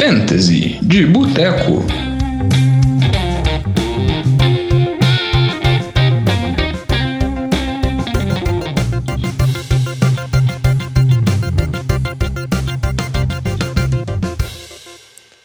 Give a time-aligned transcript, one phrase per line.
[0.00, 1.84] Fantasy de Boteco.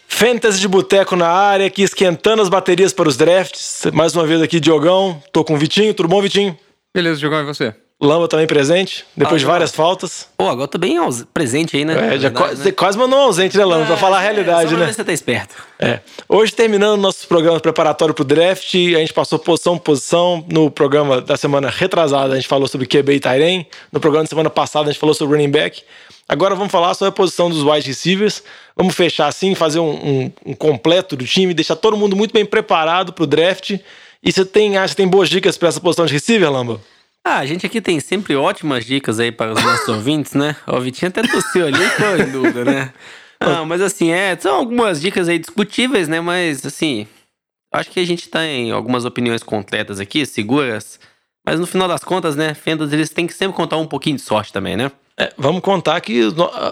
[0.07, 3.83] Fantasy de Boteco na área, aqui esquentando as baterias para os drafts.
[3.91, 5.21] Mais uma vez aqui, Diogão.
[5.33, 5.93] Tô com o Vitinho.
[5.93, 6.57] Tudo bom, Vitinho?
[6.93, 7.75] Beleza, Diogão, e você?
[8.01, 10.27] Lamba também presente, depois Ah, de várias faltas.
[10.37, 10.97] Pô, agora tô bem
[11.33, 11.93] presente aí, né?
[11.93, 12.63] É, Na já verdade, quase, né?
[12.63, 13.85] você quase mandou um ausente, né, Lamba?
[13.85, 14.85] pra falar a É, realidade, só pra né?
[14.87, 15.55] ver se você tá esperto.
[15.79, 16.01] É.
[16.27, 20.43] Hoje, terminando nossos programas preparatórios para o draft, a gente passou posição por posição.
[20.51, 23.67] No programa da semana retrasada, a gente falou sobre QB e Tyrene.
[23.93, 25.81] No programa da semana passada, a gente falou sobre running back.
[26.27, 28.43] Agora vamos falar sobre a posição dos wide receivers.
[28.75, 32.45] Vamos fechar assim, fazer um, um- um completo do time, deixar todo mundo muito bem
[32.45, 33.77] preparado para o draft.
[34.21, 36.81] E você tem, acha que tem boas dicas para essa posição de receiver, Lamba?
[37.27, 40.55] Ah, a gente aqui tem sempre ótimas dicas aí para os nossos ouvintes, né?
[40.67, 42.93] O Vitinho até tossiu ali, ficou em dúvida, né?
[43.41, 46.21] Não, mas assim, é, são algumas dicas aí discutíveis, né?
[46.21, 47.07] Mas assim,
[47.73, 50.99] acho que a gente tem algumas opiniões completas aqui, seguras.
[51.43, 54.21] Mas no final das contas, né, Fendas, eles têm que sempre contar um pouquinho de
[54.21, 54.91] sorte também, né?
[55.17, 56.21] É, vamos contar que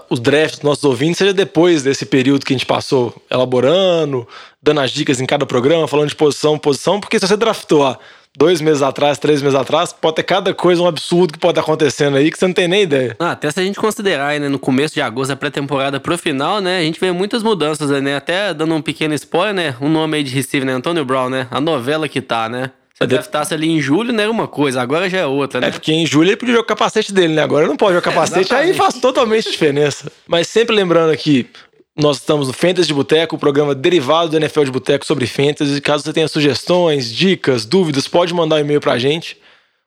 [0.09, 4.27] os, drafts dos nossos ouvintes seja depois desse período que a gente passou elaborando,
[4.61, 7.97] dando as dicas em cada programa, falando de posição, posição, porque se você draftou há
[8.38, 11.61] dois meses atrás, três meses atrás, pode ter cada coisa, um absurdo que pode estar
[11.61, 13.16] acontecendo aí que você não tem nem ideia.
[13.17, 16.17] Ah, até se a gente considerar aí, né, no começo de agosto, a pré-temporada pro
[16.17, 19.75] final, né, a gente vê muitas mudanças aí, né, até dando um pequeno spoiler, né,
[19.80, 22.72] um nome aí de receiver, né, Antônio Brown, né, a novela que tá, né.
[23.04, 23.16] Se Cadê?
[23.16, 25.68] draftasse ali em julho, né, era uma coisa, agora já é outra, né.
[25.68, 27.44] É porque em julho ele podia jogar o capacete dele, né?
[27.44, 28.78] Agora não pode jogar o capacete, aí exatamente.
[28.78, 30.12] faz totalmente diferença.
[30.28, 31.48] Mas sempre lembrando aqui,
[31.96, 35.80] nós estamos no Fantasy de Boteco, o programa derivado do NFL de Boteco sobre Fantasy.
[35.80, 39.38] Caso você tenha sugestões, dicas, dúvidas, pode mandar um e-mail pra gente,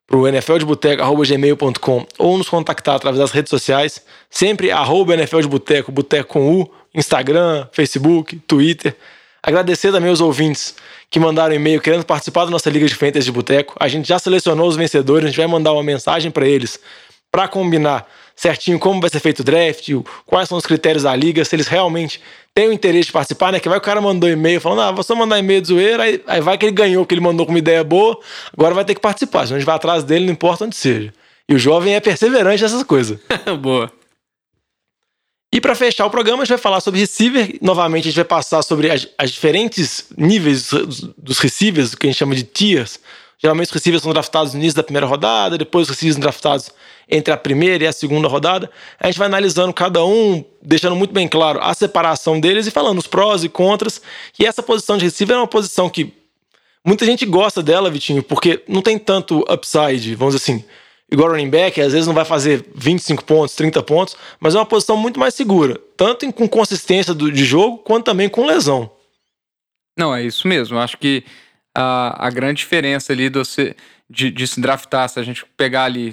[0.06, 6.28] pro nfldeboteco.gmail.com ou nos contactar através das redes sociais, sempre arroba NFL de Boteco, Boteco
[6.34, 8.96] com U, Instagram, Facebook, Twitter.
[9.46, 10.74] Agradecer também aos ouvintes
[11.08, 13.76] que mandaram e-mail querendo participar da nossa Liga de Fantasy de Boteco.
[13.78, 16.80] A gente já selecionou os vencedores, a gente vai mandar uma mensagem para eles
[17.30, 19.88] para combinar certinho como vai ser feito o draft,
[20.26, 22.20] quais são os critérios da liga, se eles realmente
[22.52, 23.60] têm o interesse de participar, né?
[23.60, 26.20] Que vai o cara mandou e-mail falando, ah, vou só mandar e-mail de zoeira, aí,
[26.26, 28.18] aí vai que ele ganhou, que ele mandou com uma ideia boa,
[28.52, 31.14] agora vai ter que participar, senão a gente vai atrás dele, não importa onde seja.
[31.48, 33.18] E o jovem é perseverante nessas coisas.
[33.62, 33.92] Boa.
[35.52, 37.56] E para fechar o programa, a gente vai falar sobre receiver.
[37.62, 42.06] Novamente, a gente vai passar sobre as, as diferentes níveis dos, dos receivers, o que
[42.06, 42.98] a gente chama de tiers.
[43.38, 46.70] Geralmente, os receivers são draftados no início da primeira rodada, depois os receivers são draftados
[47.08, 48.70] entre a primeira e a segunda rodada.
[48.98, 52.98] A gente vai analisando cada um, deixando muito bem claro a separação deles e falando
[52.98, 54.00] os prós e contras.
[54.38, 56.12] E essa posição de receiver é uma posição que
[56.84, 60.64] muita gente gosta dela, Vitinho, porque não tem tanto upside, vamos dizer assim.
[61.10, 64.66] Igual running back, às vezes não vai fazer 25 pontos, 30 pontos, mas é uma
[64.66, 68.90] posição muito mais segura, tanto com consistência do- de jogo, quanto também com lesão.
[69.96, 70.78] Não, é isso mesmo.
[70.78, 71.24] Acho que
[71.76, 73.42] a, a grande diferença ali do
[74.10, 76.12] de, de se draftar, se a gente pegar ali,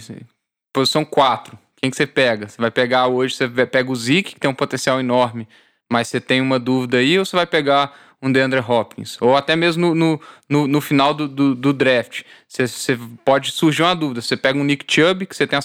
[0.73, 2.47] posição 4, quem que você pega?
[2.47, 5.47] Você vai pegar hoje, você pega o Zeke, que tem um potencial enorme,
[5.91, 9.17] mas você tem uma dúvida aí, ou você vai pegar um DeAndre Hopkins?
[9.21, 10.19] Ou até mesmo no,
[10.49, 14.21] no, no, final do, do, do draft, você, pode surgir uma dúvida.
[14.21, 15.59] Você pega um Nick Chubb, que você tem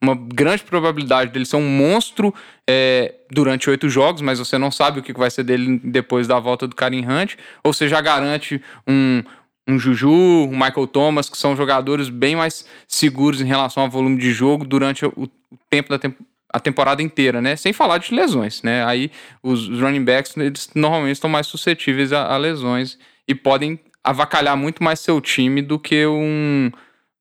[0.00, 2.34] uma grande probabilidade dele ser um monstro
[2.68, 6.38] é, durante oito jogos, mas você não sabe o que vai ser dele depois da
[6.38, 9.22] volta do Karim Hunt, ou você já garante um,
[9.66, 14.18] um Juju, um Michael Thomas, que são jogadores bem mais seguros em relação ao volume
[14.18, 15.28] de jogo durante o,
[15.70, 16.14] tempo da tem-
[16.52, 17.56] a temporada inteira, né?
[17.56, 18.84] Sem falar de lesões, né?
[18.84, 19.10] Aí
[19.42, 24.82] os, running backs, eles normalmente estão mais suscetíveis a, a lesões e podem avacalhar muito
[24.82, 26.70] mais seu time do que um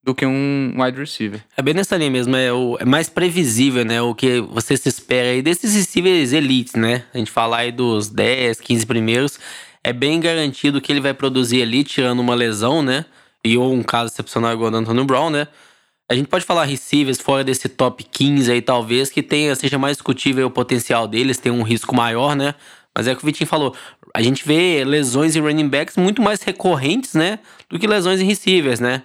[0.03, 1.43] do que um wide receiver.
[1.55, 4.01] É bem nessa linha mesmo, é, o, é mais previsível, né?
[4.01, 7.03] O que você se espera aí desses receivers elites, né?
[7.13, 9.39] A gente falar aí dos 10, 15 primeiros,
[9.83, 13.05] é bem garantido que ele vai produzir ali, tirando uma lesão, né?
[13.45, 15.47] E ou um caso excepcional igual o Antonio Brown, né?
[16.11, 19.95] A gente pode falar receivers fora desse top 15 aí, talvez, que tenha, seja mais
[19.95, 22.53] discutível o potencial deles, tem um risco maior, né?
[22.93, 23.73] Mas é o que o Vitinho falou.
[24.13, 27.39] A gente vê lesões em running backs muito mais recorrentes, né?
[27.69, 29.03] Do que lesões em receivers, né?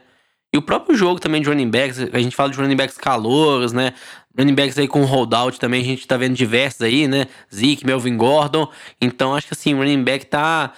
[0.53, 3.73] E o próprio jogo também de running backs, a gente fala de running backs calouros,
[3.73, 3.93] né?
[4.37, 7.29] Running backs aí com holdout também, a gente tá vendo diversos aí, né?
[7.55, 8.69] Zeke, Melvin Gordon.
[9.01, 10.73] Então acho que assim, o running back tá.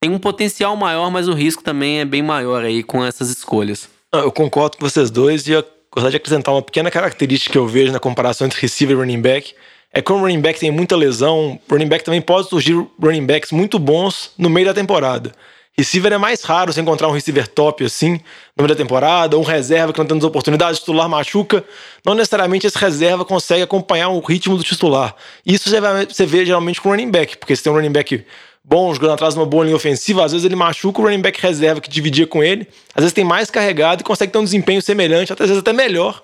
[0.00, 3.90] Tem um potencial maior, mas o risco também é bem maior aí com essas escolhas.
[4.14, 7.66] Eu concordo com vocês dois e eu gostaria de acrescentar uma pequena característica que eu
[7.66, 9.54] vejo na comparação entre receiver e running back.
[9.90, 13.24] É que como o running back tem muita lesão, running back também pode surgir running
[13.24, 15.32] backs muito bons no meio da temporada.
[15.74, 18.20] Receiver é mais raro você encontrar um receiver top assim
[18.54, 21.64] no meio da temporada, um reserva que não tendo oportunidades, titular machuca.
[22.04, 25.16] Não necessariamente esse reserva consegue acompanhar o ritmo do titular.
[25.46, 28.26] Isso você, vê geralmente com running back, porque se tem um running back
[28.64, 31.40] bom, jogando atrás de uma boa linha ofensiva, às vezes ele machuca o running back
[31.40, 34.80] reserva que dividia com ele, às vezes tem mais carregado e consegue ter um desempenho
[34.80, 36.22] semelhante, às vezes até melhor.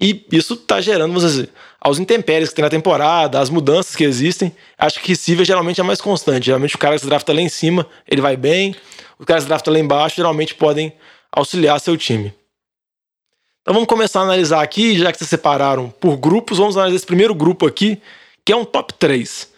[0.00, 4.02] E isso está gerando, vamos dizer, aos intempéries que tem na temporada, as mudanças que
[4.02, 4.54] existem.
[4.78, 6.46] Acho que receiver geralmente é mais constante.
[6.46, 8.74] Geralmente o cara que se drafta lá em cima, ele vai bem.
[9.18, 10.90] Os caras que se drafta lá embaixo, geralmente podem
[11.30, 12.32] auxiliar seu time.
[13.60, 17.06] Então vamos começar a analisar aqui, já que vocês separaram por grupos, vamos analisar esse
[17.06, 18.00] primeiro grupo aqui,
[18.42, 19.49] que é um top 3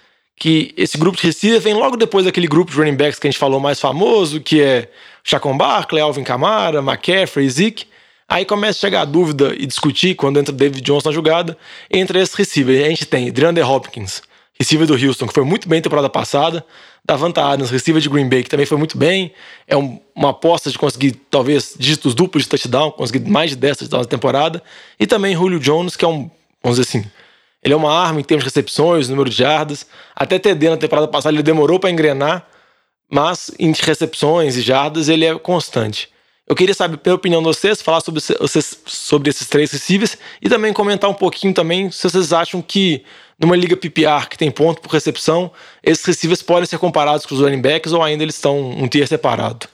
[0.42, 3.30] que esse grupo de receiver vem logo depois daquele grupo de running backs que a
[3.30, 4.88] gente falou mais famoso, que é
[5.22, 7.86] Chacon Barkley, Alvin Kamara, McCaffrey, Zeke.
[8.28, 11.56] Aí começa a chegar a dúvida e discutir quando entra David Johnson na jogada
[11.88, 12.84] entre esses receivers.
[12.84, 14.20] A gente tem DeAndre Hopkins,
[14.58, 16.66] receiver do Houston, que foi muito bem temporada passada.
[17.04, 19.32] Davanta Adams, receiver de Green Bay, que também foi muito bem.
[19.68, 23.76] É um, uma aposta de conseguir, talvez, dígitos duplos de touchdown, conseguir mais de 10
[23.76, 24.60] touchdowns na temporada.
[24.98, 26.28] E também Julio Jones, que é um,
[26.60, 27.08] vamos dizer assim,
[27.62, 29.86] ele é uma arma em termos de recepções, número de jardas.
[30.14, 32.46] Até TD na temporada passada ele demorou para engrenar,
[33.10, 36.10] mas em recepções e jardas ele é constante.
[36.46, 38.20] Eu queria saber, pela opinião de vocês, falar sobre,
[38.86, 43.04] sobre esses três receivers e também comentar um pouquinho também se vocês acham que
[43.38, 45.50] numa liga PPR que tem ponto por recepção,
[45.82, 49.06] esses receivers podem ser comparados com os running backs ou ainda eles estão um tier
[49.06, 49.68] separado.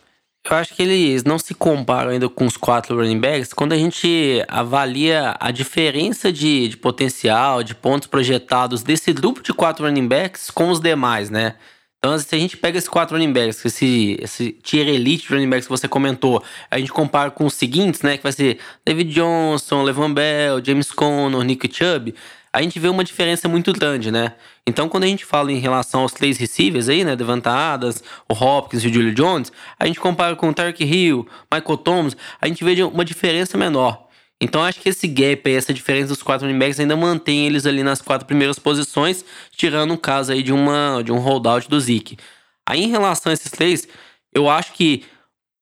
[0.51, 3.77] Eu acho que eles não se comparam ainda com os quatro running backs quando a
[3.77, 10.09] gente avalia a diferença de, de potencial, de pontos projetados desse grupo de quatro running
[10.09, 11.57] backs com os demais, né?
[11.99, 15.51] Então, se a gente pega esses quatro running backs, esse, esse tier elite de running
[15.51, 18.17] backs que você comentou, a gente compara com os seguintes, né?
[18.17, 22.15] Que vai ser David Johnson, Levan Bell, James Conner, Nick Chubb
[22.53, 24.35] a gente vê uma diferença muito grande, né?
[24.67, 27.15] Então, quando a gente fala em relação aos três receivers aí, né?
[27.15, 31.27] Devonta Adams, o Hopkins e o Julio Jones, a gente compara com o Tark Hill,
[31.53, 34.09] Michael Thomas, a gente vê uma diferença menor.
[34.41, 37.67] Então, acho que esse gap aí, essa diferença dos quatro running backs ainda mantém eles
[37.67, 41.81] ali nas quatro primeiras posições, tirando um caso aí de, uma, de um holdout do
[41.81, 42.17] Zeke.
[42.65, 43.89] Aí, em relação a esses três,
[44.33, 45.05] eu acho que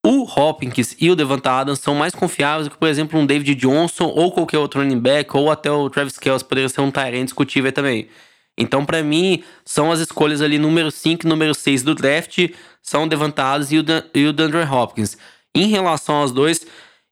[0.06, 4.04] o Hopkins e o Devonta Adams são mais confiáveis que, por exemplo, um David Johnson
[4.04, 7.72] ou qualquer outro running back, ou até o Travis Kelce poderia ser um Tyrant discutível
[7.72, 8.08] também.
[8.56, 12.50] Então, para mim, são as escolhas ali número 5 e número 6 do draft,
[12.80, 15.18] são o Devonta Adams e o, Dan e o DeAndre Hopkins.
[15.52, 16.64] Em relação aos dois,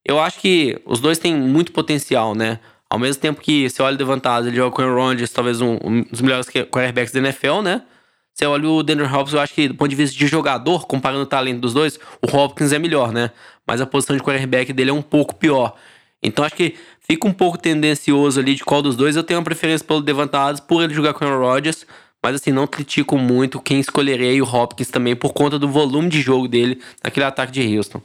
[0.05, 2.61] eu acho que os dois têm muito potencial, né?
[2.88, 5.32] Ao mesmo tempo que você olha o Devonta Adams, ele joga com o Aaron Rodgers,
[5.32, 7.82] talvez um, um dos melhores quarterbacks da NFL, né?
[8.34, 11.22] Você olha o Denver Hopkins, eu acho que do ponto de vista de jogador, comparando
[11.22, 13.31] o talento dos dois, o Hopkins é melhor, né?
[13.64, 15.76] Mas a posição de quarterback dele é um pouco pior.
[16.20, 19.14] Então acho que fica um pouco tendencioso ali de qual dos dois.
[19.14, 21.86] Eu tenho uma preferência pelo Devantados por ele jogar com o Rodgers.
[22.25, 26.22] Mas assim, não critico muito quem escolherei o Hopkins também por conta do volume de
[26.22, 28.00] jogo dele naquele ataque de Houston.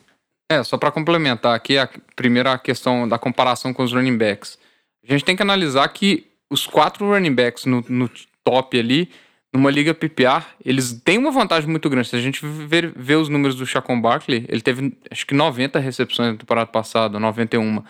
[0.52, 4.60] É, só para complementar aqui a primeira questão da comparação com os running backs.
[5.08, 8.12] A gente tem que analisar que os quatro running backs no, no
[8.44, 9.10] top ali,
[9.54, 12.08] numa liga PPR, eles têm uma vantagem muito grande.
[12.08, 15.80] Se a gente ver, ver os números do Chacon Barkley, ele teve acho que 90
[15.80, 17.84] recepções na temporada passada, 91.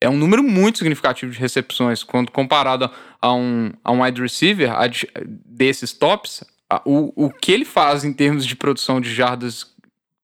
[0.00, 2.02] É um número muito significativo de recepções.
[2.02, 4.90] Quando comparado a um, a um wide receiver a,
[5.24, 9.70] desses tops, a, o, o que ele faz em termos de produção de jardas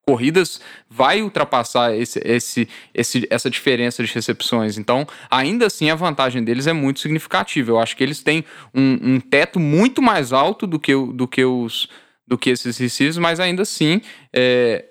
[0.08, 0.58] corridas
[0.88, 4.78] vai ultrapassar esse, esse, esse, essa diferença de recepções.
[4.78, 7.72] Então, ainda assim, a vantagem deles é muito significativa.
[7.72, 8.42] Eu acho que eles têm
[8.74, 11.90] um, um teto muito mais alto do que, do que, os,
[12.26, 14.00] do que esses receivers, mas ainda assim
[14.32, 14.86] é,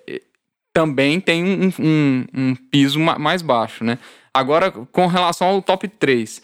[0.72, 3.82] também tem um, um, um, piso mais baixo.
[3.82, 3.98] Né?
[4.32, 6.40] Agora, com relação ao top 3,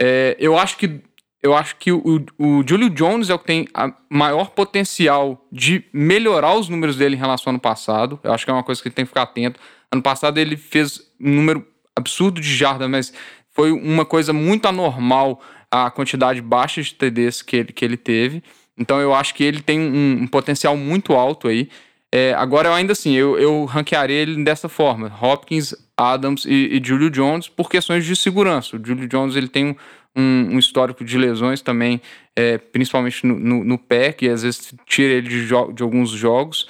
[0.00, 1.00] é, eu acho que
[1.42, 3.68] eu acho que o, o Julio Jones é o que tem
[4.08, 8.20] maior potencial de melhorar os números dele em relação ao ano passado.
[8.22, 9.58] Eu acho que é uma coisa que ele tem que ficar atento.
[9.90, 13.12] Ano passado ele fez um número absurdo de jardas, mas
[13.50, 18.42] foi uma coisa muito anormal a quantidade baixa de TDs que ele, que ele teve.
[18.78, 21.68] Então eu acho que ele tem um, um potencial muito alto aí.
[22.14, 26.82] É, agora, eu ainda assim, eu, eu ranquearia ele dessa forma: Hopkins, Adams e, e
[26.84, 28.76] Julio Jones por questões de segurança.
[28.76, 29.76] O Julio Jones ele tem um,
[30.14, 32.00] um histórico de lesões também,
[32.36, 36.68] é, principalmente no, no, no, pé, que às vezes tira ele de, de alguns jogos.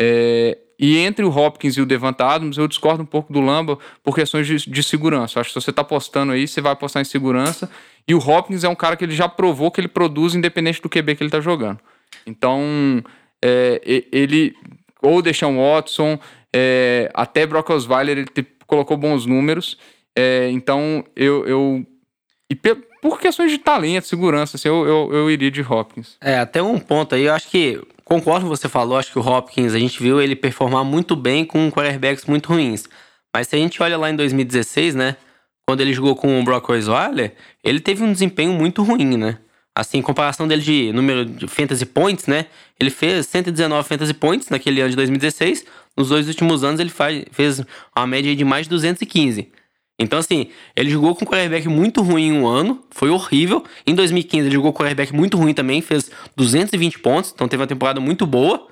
[0.00, 3.78] É, e entre o Hopkins e o Devant Adams, eu discordo um pouco do Lamba
[4.02, 5.40] por questões de, de segurança.
[5.40, 7.70] acho que se você está apostando aí, você vai apostar em segurança.
[8.06, 10.88] E o Hopkins é um cara que ele já provou que ele produz independente do
[10.88, 11.78] QB que ele está jogando.
[12.26, 13.02] Então,
[13.42, 13.80] é,
[14.12, 14.54] ele,
[15.00, 16.18] ou Deshaun Watson,
[16.54, 19.78] é, até Brock Osweiler, ele colocou bons números.
[20.16, 21.86] É, então, eu, eu
[22.50, 26.16] e por questões de talento, segurança, assim, eu, eu, eu iria de Hopkins.
[26.20, 29.26] É, até um ponto aí, eu acho que concordo com você falou, acho que o
[29.26, 32.88] Hopkins, a gente viu ele performar muito bem com quarterbacks muito ruins.
[33.34, 35.16] Mas se a gente olha lá em 2016, né?
[35.66, 37.34] Quando ele jogou com o Brock Osweiler,
[37.64, 39.38] ele teve um desempenho muito ruim, né?
[39.74, 42.46] Assim, em comparação dele de número de fantasy points, né?
[42.78, 45.64] Ele fez 119 fantasy points naquele ano de 2016.
[45.96, 47.60] Nos dois últimos anos ele faz, fez
[47.96, 49.50] uma média de mais de 215.
[49.98, 53.64] Então, assim, ele jogou com quarterback muito ruim em um ano, foi horrível.
[53.86, 57.66] Em 2015 ele jogou com quarterback muito ruim também, fez 220 pontos, então teve uma
[57.66, 58.66] temporada muito boa.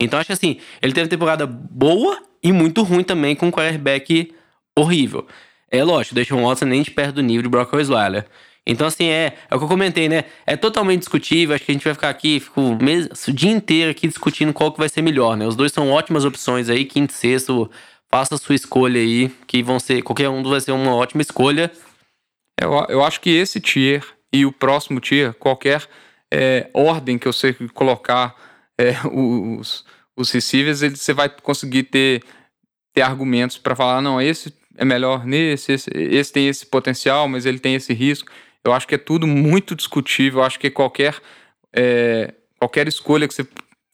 [0.00, 4.32] Então, acho que assim, ele teve uma temporada boa e muito ruim também com quarterback
[4.78, 5.26] horrível.
[5.70, 8.26] É lógico, deixa um Watson nem de perto do nível de Brock Osweiler.
[8.66, 10.24] Então, assim, é, é o que eu comentei, né?
[10.46, 11.54] É totalmente discutível.
[11.54, 14.54] Acho que a gente vai ficar aqui, fico o, mês, o dia inteiro aqui discutindo
[14.54, 15.46] qual que vai ser melhor, né?
[15.46, 17.70] Os dois são ótimas opções aí, quinto e sexto.
[18.10, 20.02] Faça a sua escolha aí, que vão ser.
[20.02, 21.70] Qualquer um vai ser uma ótima escolha.
[22.60, 25.88] Eu, eu acho que esse tier e o próximo tier, qualquer
[26.32, 28.34] é, ordem que sei colocar
[28.78, 29.84] é, os,
[30.16, 32.22] os receivers, ele, você vai conseguir ter,
[32.92, 37.46] ter argumentos para falar, não, esse é melhor nesse, esse, esse tem esse potencial, mas
[37.46, 38.30] ele tem esse risco.
[38.64, 40.40] Eu acho que é tudo muito discutível.
[40.40, 41.20] Eu acho que qualquer,
[41.72, 43.46] é, qualquer escolha que você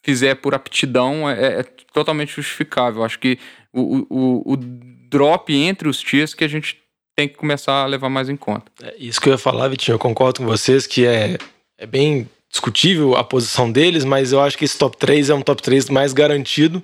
[0.03, 3.05] fizer por aptidão é, é totalmente justificável.
[3.05, 3.39] Acho que
[3.73, 6.81] o, o, o drop entre os tiers que a gente
[7.17, 8.71] tem que começar a levar mais em conta.
[8.83, 9.97] É isso que eu ia falar, Vitinho.
[9.97, 11.37] Eu concordo com vocês que é,
[11.77, 15.43] é bem discutível a posição deles, mas eu acho que esse top 3 é um
[15.43, 16.83] top 3 mais garantido.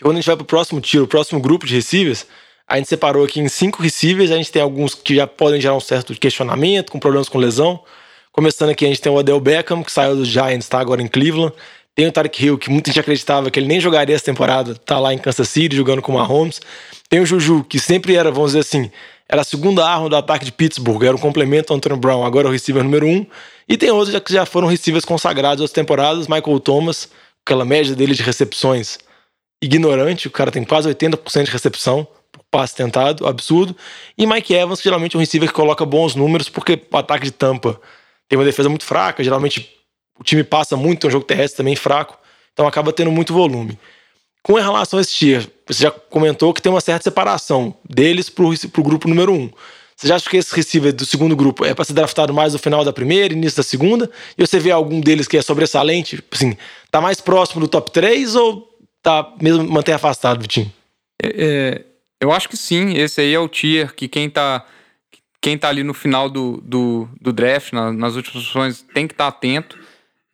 [0.00, 2.26] Quando a gente vai para o próximo tiro, o próximo grupo de receivers,
[2.66, 5.74] a gente separou aqui em cinco receivers, a gente tem alguns que já podem gerar
[5.74, 7.82] um certo questionamento, com problemas com lesão.
[8.30, 11.08] Começando aqui, a gente tem o Odell Beckham, que saiu dos Giants, está agora em
[11.08, 11.52] Cleveland.
[11.98, 15.00] Tem o Tarek Hill, que muita gente acreditava que ele nem jogaria essa temporada, tá
[15.00, 16.60] lá em Kansas City jogando com o Mahomes.
[17.08, 18.88] Tem o Juju, que sempre era, vamos dizer assim,
[19.28, 22.46] era a segunda arma do ataque de Pittsburgh, era um complemento ao Antonio Brown, agora
[22.46, 23.26] é o receiver número um.
[23.68, 27.08] E tem outros que já foram receivers consagrados outras temporadas, Michael Thomas,
[27.44, 29.00] aquela média dele de recepções
[29.60, 32.06] ignorante, o cara tem quase 80% de recepção
[32.48, 33.76] passe tentado, absurdo.
[34.16, 37.32] E Mike Evans, geralmente é um receiver que coloca bons números, porque o ataque de
[37.32, 37.80] tampa
[38.28, 39.77] tem uma defesa muito fraca, geralmente
[40.18, 42.18] o time passa muito, tem um jogo terrestre também fraco,
[42.52, 43.78] então acaba tendo muito volume.
[44.42, 48.44] Com relação a esse tier, você já comentou que tem uma certa separação deles para
[48.44, 49.50] o grupo número um.
[49.94, 52.58] Você já acha que esse receiver do segundo grupo é para ser draftado mais no
[52.58, 54.08] final da primeira, início da segunda?
[54.36, 56.22] E você vê algum deles que é sobressalente?
[56.30, 56.56] Assim,
[56.90, 58.68] tá mais próximo do top 3 ou
[59.02, 60.72] tá mesmo mantém afastado, Vitinho?
[61.20, 61.84] É, é
[62.20, 64.64] eu acho que sim, esse aí é o tier que quem tá,
[65.40, 69.14] quem tá ali no final do, do, do draft, na, nas últimas posições, tem que
[69.14, 69.78] estar tá atento.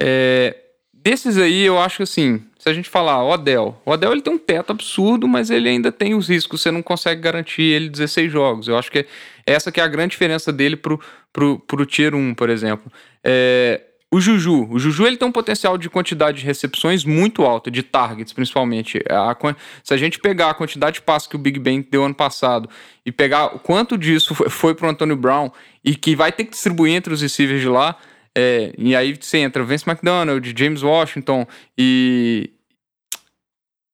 [0.01, 0.57] É,
[0.93, 4.33] desses aí, eu acho que assim, se a gente falar Odell, o Odell ele tem
[4.33, 8.33] um teto absurdo, mas ele ainda tem os riscos, você não consegue garantir ele 16
[8.33, 8.69] jogos.
[8.69, 9.07] Eu acho que
[9.47, 11.01] essa que é a grande diferença dele pro,
[11.33, 12.91] pro, pro Tier 1, por exemplo.
[13.23, 13.83] É,
[14.15, 17.83] o Juju, o Juju ele tem um potencial de quantidade de recepções muito alto, de
[17.83, 19.03] targets principalmente.
[19.11, 19.37] A,
[19.83, 22.71] se a gente pegar a quantidade de passos que o Big Ben deu ano passado
[23.05, 25.51] e pegar o quanto disso foi, foi para o Antônio Brown
[25.85, 27.97] e que vai ter que distribuir entre os receivers de lá,
[28.37, 31.47] é, e aí você entra Vince McDonald, James Washington
[31.79, 32.51] e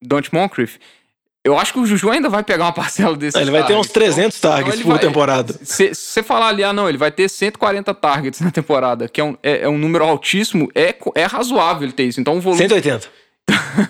[0.01, 0.77] Don't Moncrief,
[1.43, 3.37] eu acho que o Juju ainda vai pegar uma parcela desse.
[3.37, 5.59] Ele vai ter uns 300 então, targets então por vai, temporada.
[5.63, 9.23] Se você falar ali, ah, não, ele vai ter 140 targets na temporada, que é
[9.23, 12.21] um, é, é, um número altíssimo, é, é razoável ele ter isso.
[12.21, 12.61] Então o volume.
[12.61, 13.09] 180.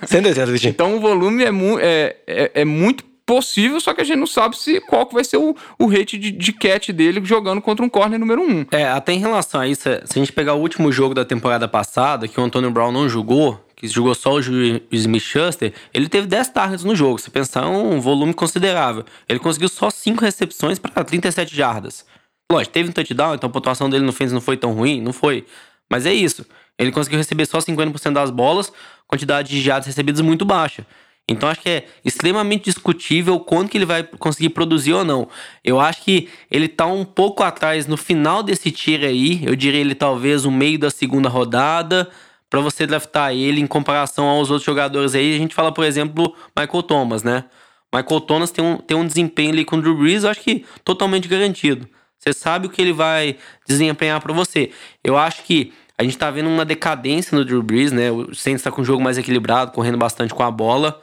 [0.08, 0.70] 180, Vitinho.
[0.70, 4.28] Então o volume é, mu é, é, é, muito possível, só que a gente não
[4.28, 7.86] sabe se qual que vai ser o, o rate de, de catch dele jogando contra
[7.86, 8.46] um corner número 1.
[8.46, 8.66] Um.
[8.72, 11.66] É, até em relação a isso, se a gente pegar o último jogo da temporada
[11.66, 16.28] passada, que o Antônio Brown não jogou, que jogou só o Smith Schuster, ele teve
[16.28, 17.20] 10 targets no jogo.
[17.20, 19.06] Se pensar, é um volume considerável.
[19.30, 22.06] Ele conseguiu só 5 recepções para 37 jardas.
[22.52, 25.14] Lógico, teve um touchdown, então a pontuação dele no fence não foi tão ruim, não
[25.14, 25.46] foi.
[25.90, 26.46] Mas é isso.
[26.78, 28.74] Ele conseguiu receber só 50% das bolas,
[29.08, 30.86] quantidade de jardas recebidas muito baixa.
[31.32, 35.28] Então acho que é extremamente discutível quanto que ele vai conseguir produzir ou não.
[35.64, 39.42] Eu acho que ele tá um pouco atrás no final desse tiro aí.
[39.44, 42.10] Eu diria ele talvez o meio da segunda rodada
[42.50, 45.36] para você draftar ele em comparação aos outros jogadores aí.
[45.36, 47.46] A gente fala, por exemplo, Michael Thomas, né?
[47.94, 50.66] Michael Thomas tem um, tem um desempenho ali com o Drew Brees, eu acho que
[50.84, 51.88] totalmente garantido.
[52.18, 54.72] Você sabe o que ele vai desempenhar para você.
[55.04, 58.12] Eu acho que a gente tá vendo uma decadência no Drew Brees, né?
[58.12, 61.02] O Saints tá com um jogo mais equilibrado, correndo bastante com a bola.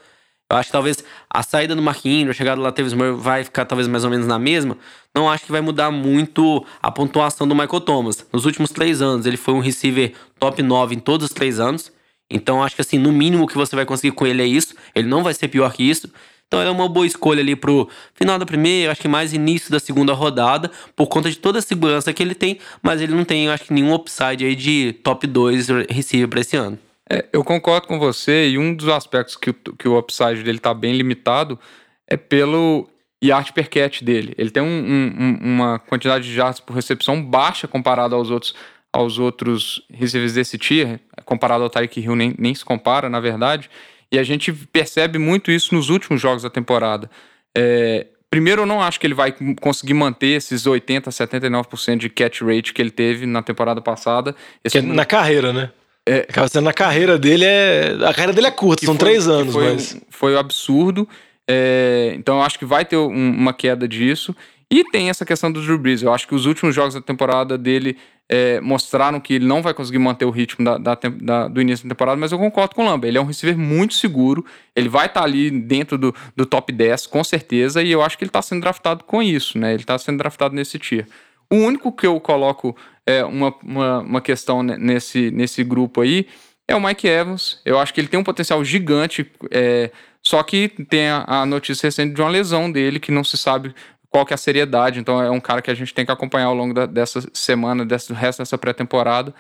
[0.50, 3.66] Eu acho que talvez a saída do Marquinhos, a chegada do Latavius Murray vai ficar
[3.66, 4.78] talvez mais ou menos na mesma.
[5.14, 8.26] Não acho que vai mudar muito a pontuação do Michael Thomas.
[8.32, 11.92] Nos últimos três anos, ele foi um receiver top 9 em todos os três anos.
[12.30, 14.74] Então acho que assim, no mínimo que você vai conseguir com ele é isso.
[14.94, 16.10] Ele não vai ser pior que isso.
[16.46, 19.78] Então é uma boa escolha ali pro final da primeira, acho que mais início da
[19.78, 23.50] segunda rodada, por conta de toda a segurança que ele tem, mas ele não tem,
[23.50, 26.78] acho que, nenhum upside aí de top 2 receiver para esse ano.
[27.10, 30.58] É, eu concordo com você, e um dos aspectos que o, que o upside dele
[30.58, 31.58] está bem limitado
[32.06, 32.88] é pelo
[33.22, 34.34] yard per catch dele.
[34.36, 38.54] Ele tem um, um, uma quantidade de yards por recepção baixa comparado aos outros
[38.90, 43.68] aos outros receivers desse tier, comparado ao Tyreek Hill nem, nem se compara, na verdade,
[44.10, 47.10] e a gente percebe muito isso nos últimos jogos da temporada.
[47.56, 52.40] É, primeiro, eu não acho que ele vai conseguir manter esses 80, 79% de catch
[52.40, 54.34] rate que ele teve na temporada passada.
[54.64, 54.78] Esse...
[54.78, 55.70] É na carreira, né?
[56.08, 57.96] É, Acaba sendo na carreira dele é.
[58.02, 59.96] A carreira dele é curta, são foi, três anos, foi, mas.
[60.08, 61.08] Foi um absurdo.
[61.46, 64.34] É, então eu acho que vai ter um, uma queda disso.
[64.70, 66.02] E tem essa questão do Drew Brees.
[66.02, 67.96] Eu acho que os últimos jogos da temporada dele
[68.28, 71.88] é, mostraram que ele não vai conseguir manter o ritmo da, da, da, do início
[71.88, 73.06] da temporada, mas eu concordo com o Lamba.
[73.06, 74.44] Ele é um receiver muito seguro,
[74.76, 78.18] ele vai estar tá ali dentro do, do top 10, com certeza, e eu acho
[78.18, 79.72] que ele está sendo draftado com isso, né?
[79.72, 81.06] Ele está sendo draftado nesse tier.
[81.50, 82.76] O único que eu coloco
[83.06, 86.26] é, uma, uma, uma questão nesse, nesse grupo aí
[86.68, 87.60] é o Mike Evans.
[87.64, 89.90] Eu acho que ele tem um potencial gigante, é,
[90.22, 93.74] só que tem a, a, notícia recente de uma lesão dele que não se sabe
[94.10, 95.00] qual que é a seriedade.
[95.00, 97.86] Então é um cara que a gente tem que acompanhar ao longo da, dessa semana,
[97.86, 99.34] desse, do resto dessa pré-temporada.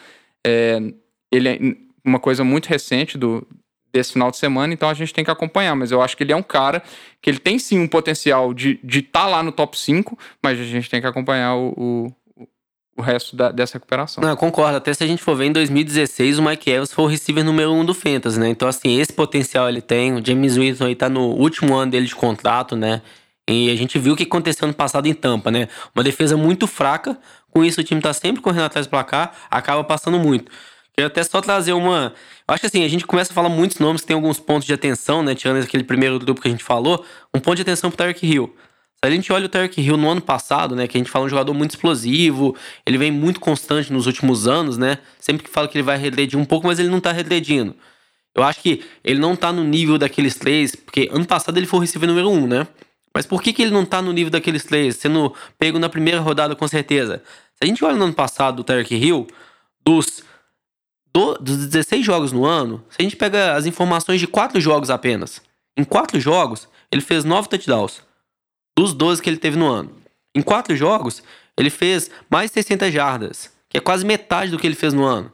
[0.46, 0.80] É,
[1.30, 1.58] ele é
[2.02, 3.46] uma coisa muito recente do
[3.92, 5.74] desse final de semana, então a gente tem que acompanhar.
[5.74, 6.82] Mas eu acho que ele é um cara
[7.20, 10.60] que ele tem sim um potencial de estar de tá lá no top 5, mas
[10.60, 12.46] a gente tem que acompanhar o, o,
[12.96, 14.22] o resto da, dessa recuperação.
[14.22, 14.76] Não, concordo.
[14.76, 17.72] Até se a gente for ver em 2016, o Mike Evans foi o receiver número
[17.72, 18.48] 1 um do Fantasy, né?
[18.48, 20.14] Então, assim, esse potencial ele tem.
[20.14, 23.02] O James Winston aí tá no último ano dele de contrato, né?
[23.48, 25.68] E a gente viu o que aconteceu no passado em Tampa, né?
[25.94, 27.18] Uma defesa muito fraca,
[27.50, 30.52] com isso o time tá sempre correndo atrás do placar, acaba passando muito.
[30.98, 32.12] Queria até só trazer uma.
[32.48, 34.66] Eu acho que assim, a gente começa a falar muitos nomes que tem alguns pontos
[34.66, 35.32] de atenção, né?
[35.32, 38.52] Tirando aquele primeiro grupo que a gente falou, um ponto de atenção pro Tarek Hill.
[38.96, 40.88] Se a gente olha o Tarek Hill no ano passado, né?
[40.88, 44.76] Que a gente fala um jogador muito explosivo, ele vem muito constante nos últimos anos,
[44.76, 44.98] né?
[45.20, 47.76] Sempre que fala que ele vai regredir um pouco, mas ele não tá regredindo.
[48.34, 51.78] Eu acho que ele não tá no nível daqueles três, porque ano passado ele foi
[51.78, 52.66] o receiver número um, né?
[53.14, 56.18] Mas por que, que ele não tá no nível daqueles três, sendo pego na primeira
[56.18, 57.22] rodada com certeza?
[57.54, 59.28] Se a gente olha no ano passado do Tarek Hill,
[59.84, 60.24] dos,
[61.18, 64.88] do, dos 16 jogos no ano, se a gente pega as informações de quatro jogos
[64.88, 65.42] apenas,
[65.76, 68.02] em quatro jogos, ele fez nove touchdowns,
[68.76, 69.90] dos 12 que ele teve no ano.
[70.34, 71.22] Em quatro jogos,
[71.56, 75.04] ele fez mais de 600 jardas, que é quase metade do que ele fez no
[75.04, 75.32] ano.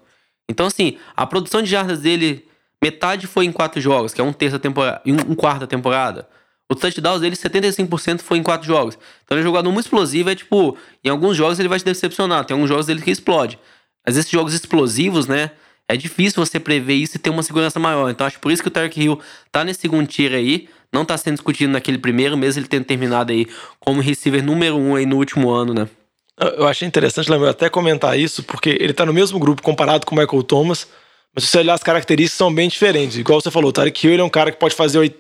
[0.49, 2.47] Então, assim, a produção de jardas dele,
[2.83, 6.29] metade foi em quatro jogos, que é um terço da temporada, um quarto da temporada.
[6.71, 8.99] O touchdown dele, 75% foi em quatro jogos.
[9.25, 11.85] Então ele é um jogador muito explosivo, é tipo, em alguns jogos ele vai te
[11.85, 13.59] decepcionar, tem alguns jogos dele que explode.
[14.07, 15.51] Mas esses jogos explosivos, né,
[15.89, 18.11] é difícil você prever isso e ter uma segurança maior.
[18.11, 19.21] Então acho por isso que o Tarek Hill
[19.53, 23.33] tá nesse segundo tier aí, não tá sendo discutido naquele primeiro, mesmo ele tendo terminado
[23.33, 23.47] aí
[23.79, 25.89] como receiver número um aí no último ano, né.
[26.57, 30.17] Eu achei interessante, lembrar até comentar isso, porque ele tá no mesmo grupo comparado com
[30.17, 30.89] o Michael Thomas,
[31.33, 33.17] mas se você olhar as características são bem diferentes.
[33.17, 35.15] Igual você falou, o Tarek Hill é um cara que pode fazer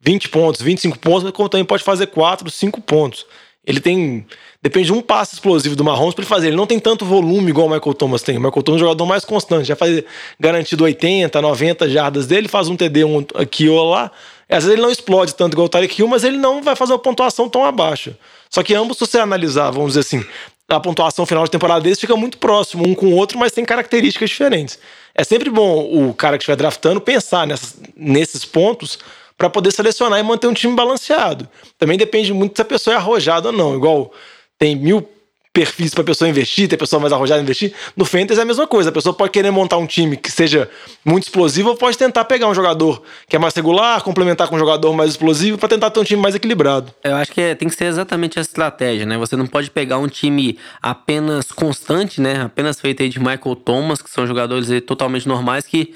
[0.00, 3.26] 20 pontos, 25 pontos, mas também pode fazer 4, 5 pontos.
[3.66, 4.24] Ele tem.
[4.62, 6.48] Depende de um passe explosivo do Mahomes para ele fazer.
[6.48, 8.36] Ele não tem tanto volume igual o Michael Thomas tem.
[8.36, 9.68] O Michael Thomas é um jogador mais constante.
[9.68, 10.02] Já faz
[10.40, 14.10] garantido 80, 90 jardas dele, faz um TD um aqui ou lá.
[14.48, 16.92] Às vezes ele não explode tanto igual o Tarek Hill, mas ele não vai fazer
[16.92, 18.14] uma pontuação tão abaixo.
[18.48, 20.24] Só que ambos, se você analisar, vamos dizer assim,
[20.68, 23.64] a pontuação final de temporada deles fica muito próximo um com o outro, mas tem
[23.64, 24.78] características diferentes.
[25.14, 28.98] É sempre bom o cara que estiver draftando pensar nessas, nesses pontos
[29.36, 31.48] para poder selecionar e manter um time balanceado.
[31.78, 33.74] Também depende muito se a pessoa é arrojada ou não.
[33.74, 34.12] Igual
[34.58, 35.08] tem mil
[35.56, 37.72] perfis para a pessoa investir, tem pessoa mais arrojada investir.
[37.96, 38.90] No Fantasy é a mesma coisa.
[38.90, 40.68] A pessoa pode querer montar um time que seja
[41.02, 44.58] muito explosivo ou pode tentar pegar um jogador que é mais regular, complementar com um
[44.58, 46.92] jogador mais explosivo para tentar ter um time mais equilibrado.
[47.02, 49.16] Eu acho que é, tem que ser exatamente a estratégia, né?
[49.16, 52.42] Você não pode pegar um time apenas constante, né?
[52.42, 55.94] Apenas feito aí de Michael Thomas, que são jogadores totalmente normais que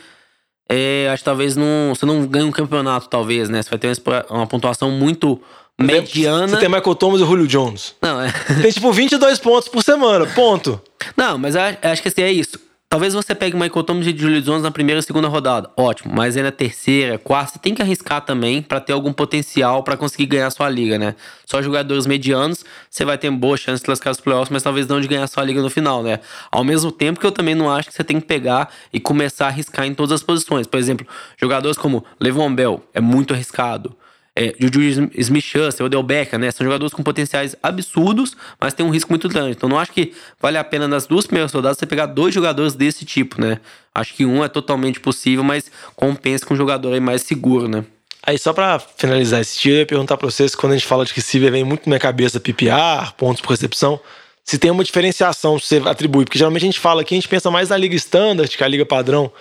[0.72, 3.60] é, acho que talvez não, você não ganha um campeonato, talvez, né?
[3.60, 5.38] Você vai ter uma, uma pontuação muito
[5.80, 6.48] mediana.
[6.48, 7.94] Você tem Michael Thomas e Julio Jones.
[8.00, 8.32] Não, é.
[8.60, 10.80] Tem tipo 22 pontos por semana, ponto.
[11.16, 12.58] Não, mas eu acho que assim, é isso.
[12.92, 15.70] Talvez você pegue Michael Thomas e Julio Jones na primeira e segunda rodada.
[15.76, 16.12] Ótimo.
[16.12, 19.96] Mas aí na terceira, quarta, você tem que arriscar também para ter algum potencial para
[19.96, 21.14] conseguir ganhar sua liga, né?
[21.46, 25.00] Só jogadores medianos, você vai ter boa chance de classificar os playoffs, mas talvez não
[25.00, 26.18] de ganhar sua liga no final, né?
[26.50, 29.44] Ao mesmo tempo que eu também não acho que você tem que pegar e começar
[29.44, 30.66] a arriscar em todas as posições.
[30.66, 31.06] Por exemplo,
[31.40, 33.96] jogadores como Levon Bell é muito arriscado
[34.34, 36.50] é, Juju Smith-Schuster, Odell Beckham, né?
[36.50, 39.52] São jogadores com potenciais absurdos, mas tem um risco muito grande.
[39.52, 42.74] Então não acho que vale a pena nas duas primeiras rodadas você pegar dois jogadores
[42.74, 43.58] desse tipo, né?
[43.94, 47.84] Acho que um é totalmente possível, mas compensa com um jogador aí mais seguro, né?
[48.22, 51.04] Aí só para finalizar esse dia, eu ia perguntar para vocês, quando a gente fala
[51.04, 53.98] de receiver, vem muito na minha cabeça PPR, pontos por recepção,
[54.44, 57.28] se tem uma diferenciação que você atribui, porque geralmente a gente fala aqui, a gente
[57.28, 59.32] pensa mais na liga standard, que é a liga padrão,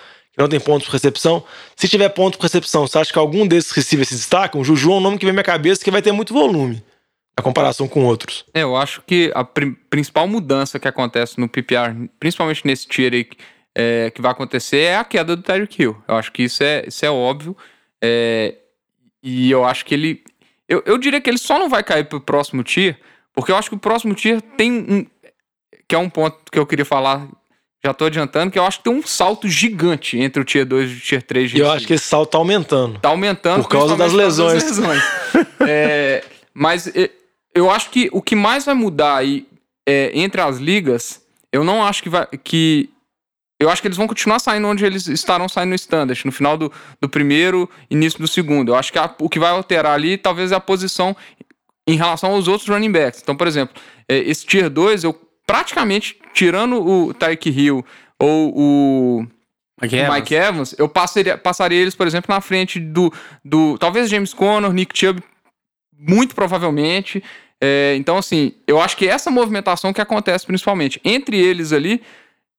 [0.44, 1.44] não tem pontos por recepção.
[1.76, 4.62] Se tiver ponto por recepção, você acha que algum desses receivers se destacam?
[4.62, 6.84] O Juju é um nome que vem na minha cabeça que vai ter muito volume
[7.40, 8.46] na comparação com outros.
[8.54, 13.14] É, eu acho que a pr principal mudança que acontece no PPR, principalmente nesse tier
[13.14, 13.28] aí,
[13.74, 15.98] é, que vai acontecer é a queda do Tyreek Hill.
[16.08, 17.56] Eu acho que isso é, isso é óbvio.
[18.02, 18.56] É,
[19.24, 20.24] e eu acho que ele.
[20.68, 23.00] Eu, eu diria que ele só não vai cair pro próximo tier,
[23.34, 25.06] porque eu acho que o próximo tier tem um.
[25.88, 27.28] Que é um ponto que eu queria falar
[27.84, 30.92] já tô adiantando que eu acho que tem um salto gigante entre o Tier 2
[30.92, 31.54] e o Tier 3.
[31.54, 33.00] E eu acho que esse salto tá aumentando.
[33.00, 33.64] Tá aumentando.
[33.64, 34.64] Por causa das lesões.
[34.64, 35.04] Das lesões.
[35.68, 36.92] é, mas
[37.56, 39.48] eu acho que o que mais vai mudar aí
[39.88, 42.28] é, entre as ligas, eu não acho que vai.
[42.44, 42.90] Que,
[43.60, 46.58] eu acho que eles vão continuar saindo onde eles estarão saindo no standard, no final
[46.58, 48.72] do, do primeiro, início do segundo.
[48.72, 51.16] Eu acho que a, o que vai alterar ali talvez é a posição
[51.88, 53.22] em relação aos outros running backs.
[53.22, 55.14] Então, por exemplo, é, esse Tier 2, eu
[55.46, 57.86] praticamente, tirando o Tyreek Hill
[58.18, 59.28] ou o
[59.82, 63.12] Mike Evans, Mike Evans eu passaria, passaria eles, por exemplo, na frente do,
[63.44, 65.22] do talvez James Conner, Nick Chubb,
[65.98, 67.22] muito provavelmente.
[67.60, 72.02] É, então, assim, eu acho que essa movimentação que acontece principalmente entre eles ali,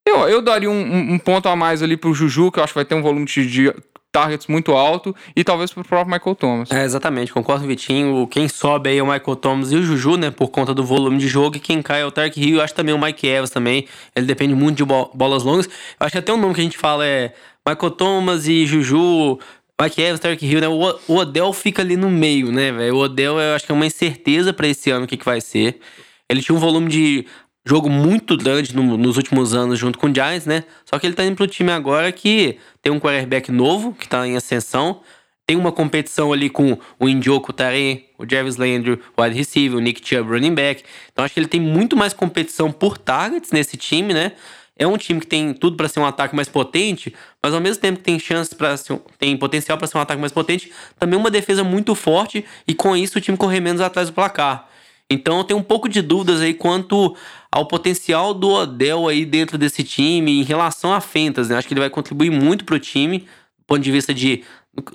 [0.06, 2.78] eu, eu daria um, um, ponto a mais ali pro Juju, que eu acho que
[2.78, 3.72] vai ter um volume de,
[4.12, 6.70] targets muito alto e talvez pro próprio Michael Thomas.
[6.70, 8.26] É, exatamente, concordo Vitinho.
[8.26, 10.30] Quem sobe aí é o Michael Thomas e o Juju, né?
[10.30, 11.56] Por conta do volume de jogo.
[11.56, 12.56] E quem cai é o Tark Hill.
[12.56, 13.86] Eu acho também o Mike Evans também.
[14.14, 15.66] Ele depende muito de bolas longas.
[15.66, 17.32] Eu acho que até o nome que a gente fala é
[17.66, 19.38] Michael Thomas e Juju.
[19.80, 20.68] Mike Evans, Tark Hill, né?
[20.68, 22.96] O Odell fica ali no meio, né, velho?
[22.96, 25.40] O Odell eu acho que é uma incerteza para esse ano o que, que vai
[25.40, 25.80] ser.
[26.28, 27.26] Ele tinha um volume de
[27.70, 30.64] jogo muito grande no, nos últimos anos junto com o Giants, né?
[30.84, 34.26] Só que ele tá indo pro time agora que tem um quarterback novo, que tá
[34.26, 35.02] em ascensão.
[35.46, 39.80] Tem uma competição ali com o Indioco Taren, o Jarvis Landry, o wide receiver, o
[39.80, 40.82] Nick Chubb, running back.
[41.12, 44.32] Então acho que ele tem muito mais competição por targets nesse time, né?
[44.76, 47.80] É um time que tem tudo para ser um ataque mais potente, mas ao mesmo
[47.80, 48.74] tempo que tem chance para
[49.16, 52.96] tem potencial para ser um ataque mais potente, também uma defesa muito forte e com
[52.96, 54.68] isso o time correr menos atrás do placar.
[55.10, 57.16] Então eu tenho um pouco de dúvidas aí quanto
[57.50, 61.56] ao potencial do Odell aí dentro desse time em relação a Fentas, né?
[61.56, 64.44] Acho que ele vai contribuir muito pro time, do ponto de vista de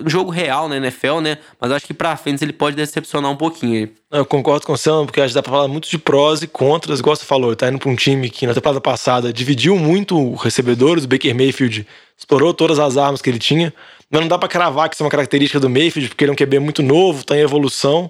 [0.05, 1.37] jogo real na NFL, né?
[1.59, 3.91] Mas acho que pra Fentas ele pode decepcionar um pouquinho aí.
[4.11, 6.47] Eu concordo com o Sam, porque acho que dá pra falar muito de prós e
[6.47, 10.41] contras, você falou, tá indo pra um time que na temporada passada dividiu muito os
[10.41, 11.85] recebedores, o Baker Mayfield
[12.17, 13.73] explorou todas as armas que ele tinha,
[14.09, 16.33] mas não dá pra cravar que isso é uma característica do Mayfield, porque ele é
[16.33, 18.09] um QB muito novo, tá em evolução,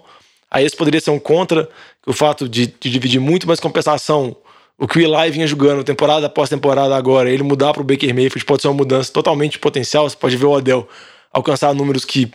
[0.56, 1.68] Aí esse poderia ser um contra,
[2.08, 4.38] o fato de, de dividir muito, mas compensação,
[4.78, 8.16] o que o Eli vinha jogando temporada após temporada agora, ele mudar para o Baker
[8.16, 10.10] Mayfield pode ser uma mudança totalmente potencial.
[10.10, 10.88] Você pode ver o Odell
[11.34, 12.32] alcançar números que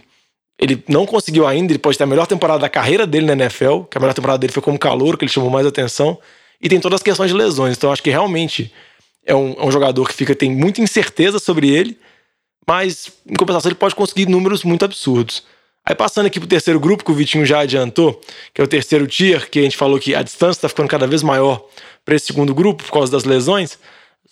[0.59, 3.85] ele não conseguiu ainda, ele pode ter a melhor temporada da carreira dele na NFL,
[3.85, 6.19] que a melhor temporada dele foi como calor, que ele chamou mais atenção,
[6.61, 7.75] e tem todas as questões de lesões.
[7.75, 8.71] Então acho que realmente
[9.25, 11.99] é um, é um jogador que fica tem muita incerteza sobre ele,
[12.69, 15.43] mas em compensação ele pode conseguir números muito absurdos.
[15.85, 18.21] Aí passando aqui pro terceiro grupo, que o Vitinho já adiantou,
[18.55, 21.07] que é o terceiro tier, que a gente falou que a distância está ficando cada
[21.07, 21.65] vez maior
[22.05, 23.79] para esse segundo grupo por causa das lesões.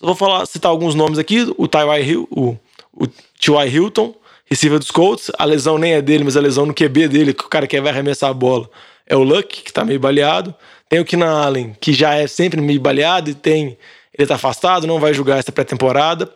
[0.00, 2.02] vou falar, citar alguns nomes aqui: o T.Y.
[2.02, 2.56] Hill, o,
[2.92, 3.68] o T.Y.
[3.68, 4.14] Hilton,
[4.46, 5.30] receiver dos Colts.
[5.38, 7.80] A lesão nem é dele, mas a lesão no QB dele, que o cara que
[7.80, 8.68] vai arremessar a bola,
[9.06, 10.54] é o Luck, que tá meio baleado.
[10.88, 13.76] Tem o Keenan Allen, que já é sempre meio baleado e tem.
[14.16, 16.30] Ele tá afastado, não vai jogar essa pré-temporada.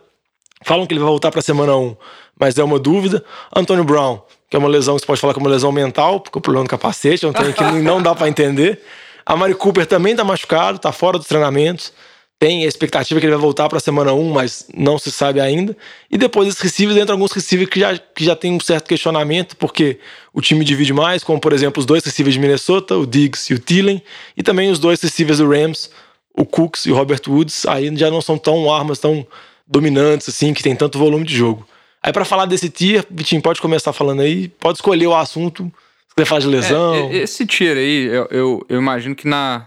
[0.63, 1.95] Falam que ele vai voltar para semana 1,
[2.39, 3.23] mas é uma dúvida.
[3.53, 4.21] Antônio Brown,
[4.53, 6.63] que é uma lesão que você pode falar que é lesão mental, porque o problema
[6.63, 8.79] do capacete, é um que não dá para entender.
[9.25, 11.91] A Mari Cooper também tá machucado, tá fora dos treinamentos.
[12.37, 15.39] Tem a expectativa que ele vai voltar para a semana 1, mas não se sabe
[15.39, 15.75] ainda.
[16.07, 19.57] E depois esses receivers, entram alguns receivers que já, que já tem um certo questionamento,
[19.57, 19.97] porque
[20.31, 23.55] o time divide mais, como por exemplo os dois receivers de Minnesota, o Diggs e
[23.55, 24.03] o Thielen,
[24.37, 25.89] e também os dois receivers do Rams,
[26.31, 29.25] o Cooks e o Robert Woods, aí já não são tão armas tão
[29.65, 31.65] dominantes assim, que tem tanto volume de jogo.
[32.03, 35.71] Aí para falar desse tier, Vitinho, pode começar falando aí, pode escolher o assunto,
[36.09, 36.95] se quiser falar de lesão.
[36.95, 39.65] É, esse tier aí, eu, eu, eu imagino que na,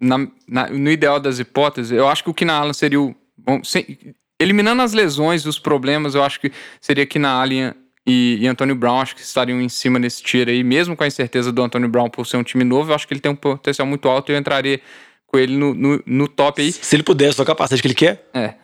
[0.00, 3.14] na, na, no ideal das hipóteses, eu acho que o Kina seria o.
[3.36, 3.96] Bom, sem,
[4.40, 7.72] eliminando as lesões e os problemas, eu acho que seria Kina Allen
[8.04, 11.06] e, e Antônio Brown, acho que estariam em cima desse tier aí, mesmo com a
[11.06, 13.36] incerteza do Antônio Brown por ser um time novo, eu acho que ele tem um
[13.36, 14.80] potencial muito alto e eu entraria
[15.28, 16.72] com ele no, no, no top aí.
[16.72, 18.28] Se ele pudesse, só capacete que ele quer?
[18.34, 18.54] É.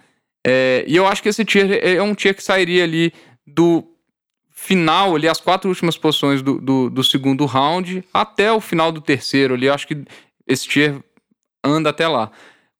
[0.46, 3.12] É, e eu acho que esse tier é, é um tier que sairia ali
[3.46, 3.84] do
[4.50, 9.00] final, ali, as quatro últimas posições do, do, do, segundo round até o final do
[9.00, 9.66] terceiro ali.
[9.66, 10.04] Eu acho que
[10.46, 11.02] esse tier
[11.62, 12.30] anda até lá.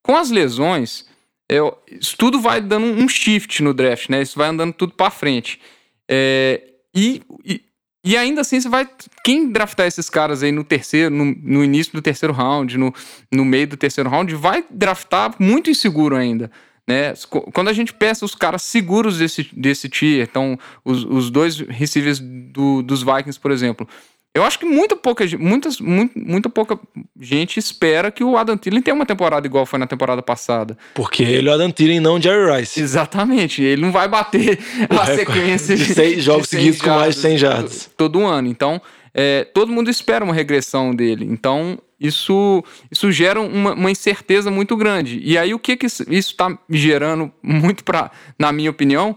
[0.03, 1.07] Com as lesões,
[1.51, 1.59] é,
[1.91, 4.23] isso tudo vai dando um shift no draft, né?
[4.23, 5.61] Isso vai andando tudo para frente.
[6.09, 6.63] É,
[6.95, 7.63] e, e,
[8.05, 8.89] e, ainda assim, você vai.
[9.25, 12.95] Quem draftar esses caras aí no terceiro, no, no início do terceiro round, no,
[13.33, 16.51] no meio do terceiro round, vai draftar muito inseguro ainda.
[16.87, 17.15] Né?
[17.53, 22.19] Quando a gente pensa os caras seguros desse, desse tier, então os, os dois receivers
[22.21, 23.89] do, dos Vikings, por exemplo,
[24.35, 26.77] eu acho que muita pouca, muitas, muito, muita pouca
[27.21, 30.77] gente espera que o Adam Thielen tenha uma temporada igual foi na temporada passada.
[30.93, 32.81] Porque ele é o Adam Thielen não Jerry Rice.
[32.81, 33.63] Exatamente.
[33.63, 34.59] Ele não vai bater
[34.91, 37.91] o a sequência de seis jogos seguidos com mais de 100 jardas.
[37.97, 38.49] Todo, todo ano.
[38.49, 38.83] Então,
[39.15, 41.25] é, todo mundo espera uma regressão dele.
[41.25, 45.21] Então, isso, isso gera uma, uma incerteza muito grande.
[45.23, 49.17] E aí, o que, que isso está gerando muito para, na minha opinião,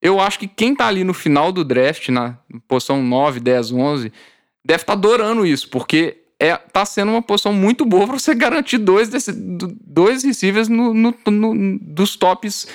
[0.00, 4.12] eu acho que quem está ali no final do draft, na posição 9, 10, 11
[4.64, 8.34] deve estar tá adorando isso, porque é, tá sendo uma posição muito boa para você
[8.34, 12.66] garantir dois, desse, dois receivers no, no, no, dos tops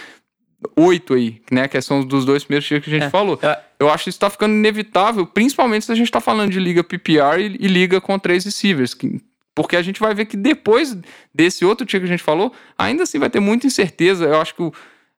[0.76, 1.68] oito aí, né?
[1.68, 3.40] Que são dos dois primeiros tiros que a gente é, falou.
[3.42, 3.60] É.
[3.80, 6.84] Eu acho que isso tá ficando inevitável, principalmente se a gente tá falando de liga
[6.84, 8.94] PPR e, e liga com três receivers.
[8.94, 9.22] Que,
[9.56, 10.96] porque a gente vai ver que depois
[11.34, 14.26] desse outro tiro que a gente falou, ainda assim vai ter muita incerteza.
[14.26, 14.74] Eu acho que o,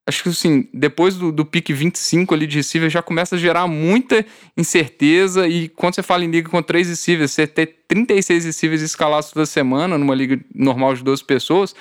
[0.08, 3.68] acho que assim, depois do, do pique 25 ali de receiver, já começa a gerar
[3.68, 4.26] muita
[4.58, 5.48] incerteza.
[5.48, 9.46] E quando você fala em liga com três receivers, você ter 36 receivers escalados toda
[9.46, 11.76] semana, numa liga normal de 12 pessoas,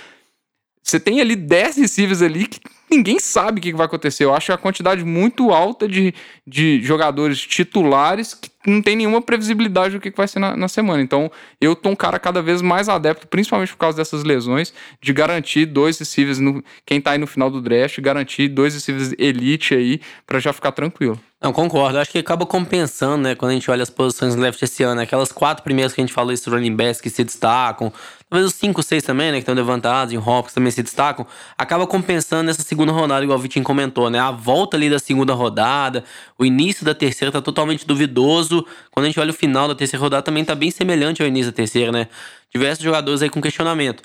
[0.83, 2.61] você tem ali 10 receivers ali que
[2.93, 4.25] ninguém sabe o que vai acontecer.
[4.25, 6.15] Eu acho a quantidade muito alta de,
[6.47, 11.03] de jogadores titulares que não tem nenhuma previsibilidade do que vai ser na, na, semana.
[11.03, 15.13] Então, eu tô um cara cada vez mais adepto, principalmente por causa dessas lesões, de
[15.13, 19.75] garantir dois receivers, no, quem tá aí no final do draft, garantir dois receivers elite
[19.75, 21.19] aí, para já ficar tranquilo.
[21.43, 21.99] Não, concordo.
[21.99, 23.35] Acho que acaba compensando, né?
[23.35, 25.03] Quando a gente olha as posições left esse ano, né?
[25.03, 27.93] aquelas quatro primeiras que a gente falou, esses running backs que se destacam,
[28.31, 29.39] talvez os cinco, seis também, né?
[29.39, 31.27] Que estão levantados, em Hopkins também se destacam,
[31.59, 34.19] acaba compensando nessa segunda rodada, igual o Vitinho comentou, né?
[34.19, 36.03] A volta ali da segunda rodada,
[36.37, 38.67] o início da terceira tá totalmente duvidoso.
[38.91, 41.53] Quando a gente olha o final da terceira rodada, também tá bem semelhante ao início
[41.53, 42.09] da terceira, né?
[42.53, 44.03] Diversos jogadores aí com questionamento.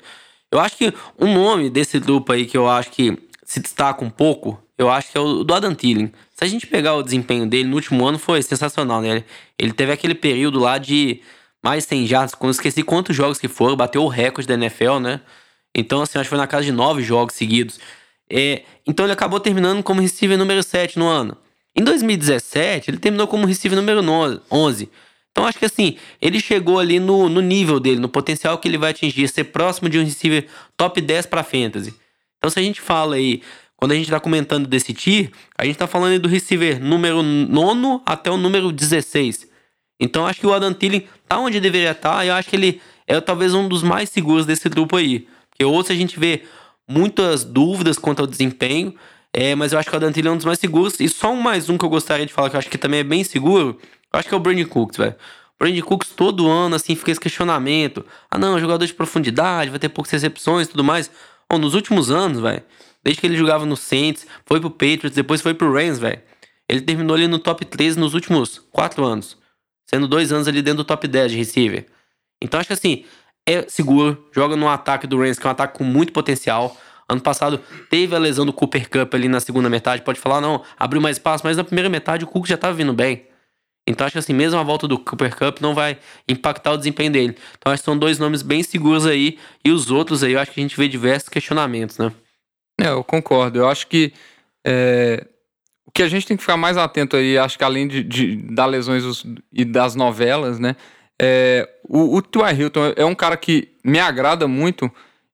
[0.52, 4.10] Eu acho que um nome desse grupo aí que eu acho que se destaca um
[4.10, 6.12] pouco eu acho que é o do Adam Thielen.
[6.34, 9.24] Se a gente pegar o desempenho dele no último ano, foi sensacional, né?
[9.58, 11.20] Ele teve aquele período lá de
[11.62, 15.20] mais 100 jardas, quando esqueci quantos jogos que foram, bateu o recorde da NFL, né?
[15.74, 17.80] Então, assim, acho que foi na casa de nove jogos seguidos.
[18.30, 21.36] É, então ele acabou terminando como receiver número 7 no ano.
[21.74, 24.00] Em 2017, ele terminou como receiver número
[24.50, 24.90] 11.
[25.30, 28.76] Então acho que assim, ele chegou ali no, no nível dele, no potencial que ele
[28.76, 31.94] vai atingir, ser próximo de um receiver top 10 para fantasy.
[32.38, 33.42] Então se a gente fala aí
[33.76, 38.02] quando a gente está comentando desse tier, a gente está falando do receiver número 9
[38.04, 39.46] até o número 16.
[40.00, 42.56] Então acho que o Adam Thielen tá onde deveria estar tá, e eu acho que
[42.56, 45.28] ele é talvez um dos mais seguros desse grupo aí.
[45.50, 46.42] Porque outros a gente vê
[46.88, 48.94] muitas dúvidas quanto ao desempenho,
[49.32, 50.98] é, mas eu acho que o Thielen é um dos mais seguros.
[51.00, 53.00] E só um mais um que eu gostaria de falar que eu acho que também
[53.00, 53.78] é bem seguro,
[54.12, 55.12] eu acho que é o Brandon Cooks, velho.
[55.12, 58.04] O Brandon Cooks todo ano, assim, fica esse questionamento.
[58.30, 61.10] Ah não, jogador de profundidade, vai ter poucas recepções e tudo mais.
[61.50, 62.62] Bom, nos últimos anos, velho,
[63.02, 66.20] Desde que ele jogava no Saints, foi pro Patriots, depois foi pro Rams, velho.
[66.68, 69.36] Ele terminou ali no top 13 nos últimos 4 anos.
[69.86, 71.86] Sendo dois anos ali dentro do top 10 de receiver.
[72.42, 73.04] Então acho que assim,
[73.48, 76.76] é seguro, joga no ataque do Rams, que é um ataque com muito potencial.
[77.08, 77.58] Ano passado
[77.88, 80.02] teve a lesão do Cooper Cup ali na segunda metade.
[80.02, 82.92] Pode falar, não, abriu mais espaço, mas na primeira metade o Cook já tava vindo
[82.92, 83.26] bem.
[83.86, 87.10] Então acho que assim, mesmo a volta do Cooper Cup não vai impactar o desempenho
[87.10, 87.38] dele.
[87.56, 89.38] Então acho que são dois nomes bem seguros aí.
[89.64, 92.12] E os outros aí, eu acho que a gente vê diversos questionamentos, né?
[92.78, 93.58] É, eu concordo.
[93.58, 94.12] Eu acho que
[94.66, 95.26] é,
[95.86, 98.38] o que a gente tem que ficar mais atento aí, acho que além de, de
[98.68, 100.76] lesões e das novelas, né?
[101.20, 104.90] É, o, o Tua Hilton é um cara que me agrada muito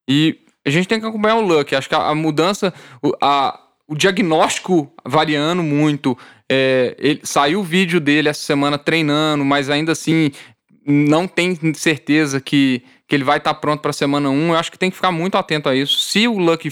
[0.09, 1.75] e a gente tem que acompanhar o Luck.
[1.75, 6.16] Acho que a, a mudança, o, a, o diagnóstico variando muito.
[6.51, 10.31] É, ele, saiu o vídeo dele essa semana treinando, mas ainda assim
[10.87, 14.49] não tem certeza que, que ele vai estar pronto para a semana 1.
[14.49, 15.99] Eu acho que tem que ficar muito atento a isso.
[15.99, 16.70] Se o Luck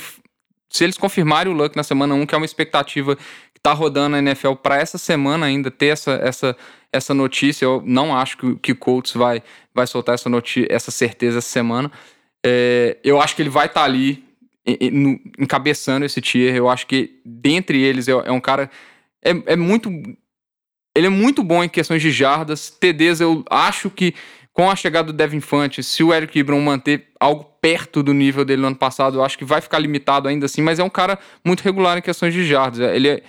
[0.73, 4.11] se eles confirmarem o Luck na semana 1, que é uma expectativa que tá rodando
[4.11, 6.57] na NFL para essa semana ainda ter essa, essa,
[6.91, 9.43] essa notícia, eu não acho que, que o Colts vai,
[9.75, 11.93] vai soltar essa, notícia, essa certeza essa semana.
[12.45, 14.25] É, eu acho que ele vai estar tá ali
[15.39, 16.57] encabeçando esse tier.
[16.57, 18.71] Eu acho que dentre eles é, é um cara.
[19.23, 19.91] É, é muito.
[20.95, 22.71] Ele é muito bom em questões de jardas.
[22.71, 24.15] TDs, eu acho que
[24.53, 28.45] com a chegada do Devin Fante, se o Eric Ibram manter algo perto do nível
[28.45, 30.91] dele no ano passado, eu acho que vai ficar limitado ainda assim, mas é um
[30.91, 32.81] cara muito regular em questões de jardas.
[32.81, 33.23] Ele é,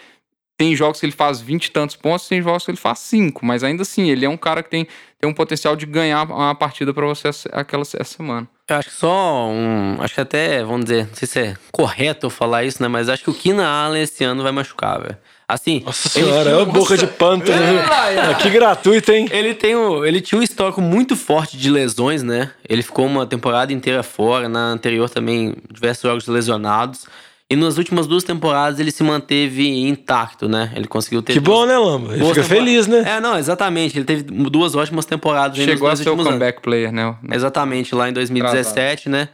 [0.57, 3.45] tem jogos que ele faz 20 e tantos pontos, tem jogos que ele faz 5,
[3.45, 4.87] mas ainda assim, ele é um cara que tem,
[5.19, 8.47] tem um potencial de ganhar uma partida para você aquela essa semana.
[8.67, 9.97] Eu acho que só um.
[9.99, 12.87] Acho que até, vamos dizer, não sei se é correto eu falar isso, né?
[12.87, 15.17] Mas acho que o Kina Allen esse ano vai machucar, velho.
[15.47, 15.81] Assim.
[15.85, 17.61] Nossa senhora, é uma boca de pântano.
[17.61, 19.27] É, que gratuito, hein?
[19.31, 22.51] Ele, tem um, ele tinha um histórico muito forte de lesões, né?
[22.67, 27.05] Ele ficou uma temporada inteira fora, na anterior também, diversos jogos lesionados.
[27.49, 30.71] E nas últimas duas temporadas ele se manteve intacto, né?
[30.75, 31.33] Ele conseguiu ter.
[31.33, 32.15] Que bom, né, Lamba?
[32.15, 33.03] Ele fica feliz, né?
[33.05, 33.97] É, não, exatamente.
[33.97, 35.57] Ele teve duas ótimas temporadas.
[35.57, 36.63] Chegou a ser o comeback anos.
[36.63, 37.15] player, né?
[37.31, 39.29] Exatamente, lá em 2017, né?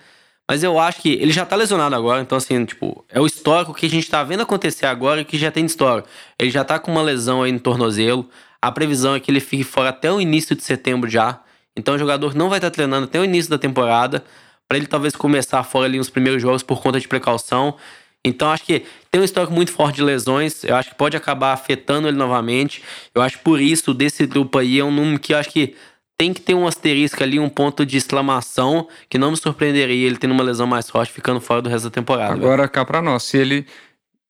[0.49, 3.71] Mas eu acho que ele já tá lesionado agora, então assim, tipo, é o histórico
[3.71, 6.09] que a gente tá vendo acontecer agora e que já tem histórico.
[6.39, 8.27] Ele já tá com uma lesão aí no tornozelo.
[8.59, 11.39] A previsão é que ele fique fora até o início de setembro já.
[11.77, 14.23] Então o jogador não vai estar tá treinando até o início da temporada.
[14.67, 17.77] para ele talvez começar fora ali nos primeiros jogos por conta de precaução.
[18.25, 20.63] Então acho que tem um histórico muito forte de lesões.
[20.63, 22.81] Eu acho que pode acabar afetando ele novamente.
[23.13, 25.75] Eu acho por isso desse grupo aí é um número que eu acho que
[26.19, 30.17] tem que ter um asterisco ali, um ponto de exclamação, que não me surpreenderia ele
[30.17, 32.33] tendo uma lesão mais forte, ficando fora do resto da temporada.
[32.33, 33.65] Agora, cá para nós, se ele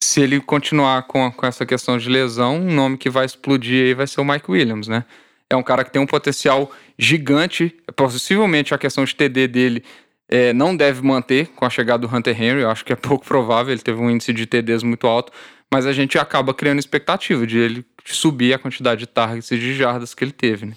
[0.01, 3.93] se ele continuar com, com essa questão de lesão, um nome que vai explodir aí
[3.95, 5.03] vai ser o Mike Williams, né?
[5.49, 9.83] É um cara que tem um potencial gigante, possivelmente a questão de TD dele
[10.29, 13.25] é, não deve manter com a chegada do Hunter Henry, eu acho que é pouco
[13.25, 15.33] provável, ele teve um índice de TDs muito alto,
[15.73, 19.73] mas a gente acaba criando expectativa de ele subir a quantidade de targets e de
[19.73, 20.73] jardas que ele teve, né?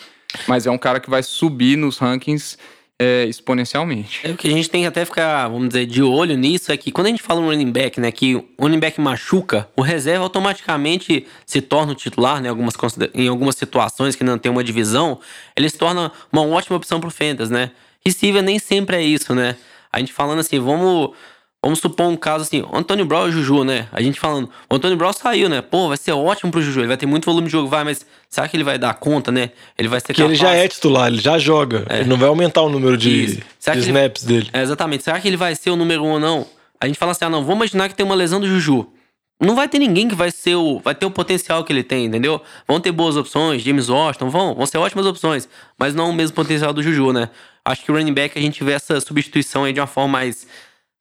[0.46, 2.56] Mas é um cara que vai subir nos rankings
[2.98, 4.20] é, exponencialmente.
[4.22, 6.76] É o que a gente tem que até ficar, vamos dizer, de olho nisso é
[6.76, 9.82] que quando a gente fala um running back, né, que o running back machuca, o
[9.82, 12.74] reserva automaticamente se torna o titular, né, algumas,
[13.14, 15.18] em algumas situações que não tem uma divisão,
[15.56, 17.72] ele se torna uma ótima opção pro Fantasy, né?
[18.04, 19.56] Receiver nem sempre é isso, né?
[19.92, 21.10] A gente falando assim, vamos
[21.64, 23.86] Vamos supor um caso assim, o Antônio Brown e o Juju, né?
[23.92, 25.62] A gente falando, o Antônio Brown saiu, né?
[25.62, 28.04] Pô, vai ser ótimo pro Juju, ele vai ter muito volume de jogo, vai, mas
[28.28, 29.50] será que ele vai dar conta, né?
[29.78, 31.86] Ele vai ser Que ele já é titular, ele já joga.
[31.88, 32.00] É.
[32.00, 33.42] Ele não vai aumentar o número de, de
[33.78, 34.40] snaps ele...
[34.40, 34.50] dele.
[34.52, 35.04] É, exatamente.
[35.04, 36.44] Será que ele vai ser o número um ou não?
[36.80, 38.88] A gente fala assim, ah, não, vamos imaginar que tem uma lesão do Juju.
[39.40, 40.80] Não vai ter ninguém que vai ser o.
[40.80, 42.40] Vai ter o potencial que ele tem, entendeu?
[42.66, 45.48] Vão ter boas opções, James Washington, vão, vão ser ótimas opções,
[45.78, 47.28] mas não o mesmo potencial do Juju, né?
[47.64, 50.46] Acho que o running back a gente vê essa substituição aí de uma forma mais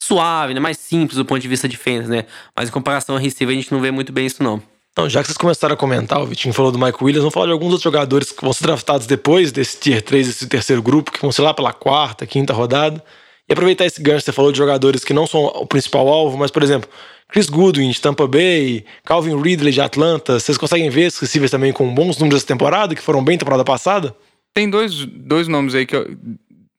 [0.02, 0.60] suave, né?
[0.60, 2.26] Mais simples do ponto de vista de fãs, né?
[2.56, 4.62] Mas em comparação a receiver, a gente não vê muito bem isso, não.
[4.92, 7.46] Então, já que vocês começaram a comentar, o Vitinho falou do Mike Williams, vamos falar
[7.46, 11.12] de alguns outros jogadores que vão ser draftados depois desse Tier 3, esse terceiro grupo,
[11.12, 13.02] que vão ser lá pela quarta, quinta rodada.
[13.48, 16.52] E aproveitar esse gancho, você falou de jogadores que não são o principal alvo, mas,
[16.52, 16.90] por exemplo,
[17.30, 21.72] Chris Goodwin de Tampa Bay, Calvin Ridley de Atlanta, vocês conseguem ver esses receivers também
[21.72, 24.16] com bons números dessa temporada, que foram bem temporada passada?
[24.54, 26.18] Tem dois, dois nomes aí que eu,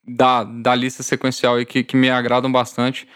[0.06, 3.06] da, da lista sequencial aí que, que me agradam bastante.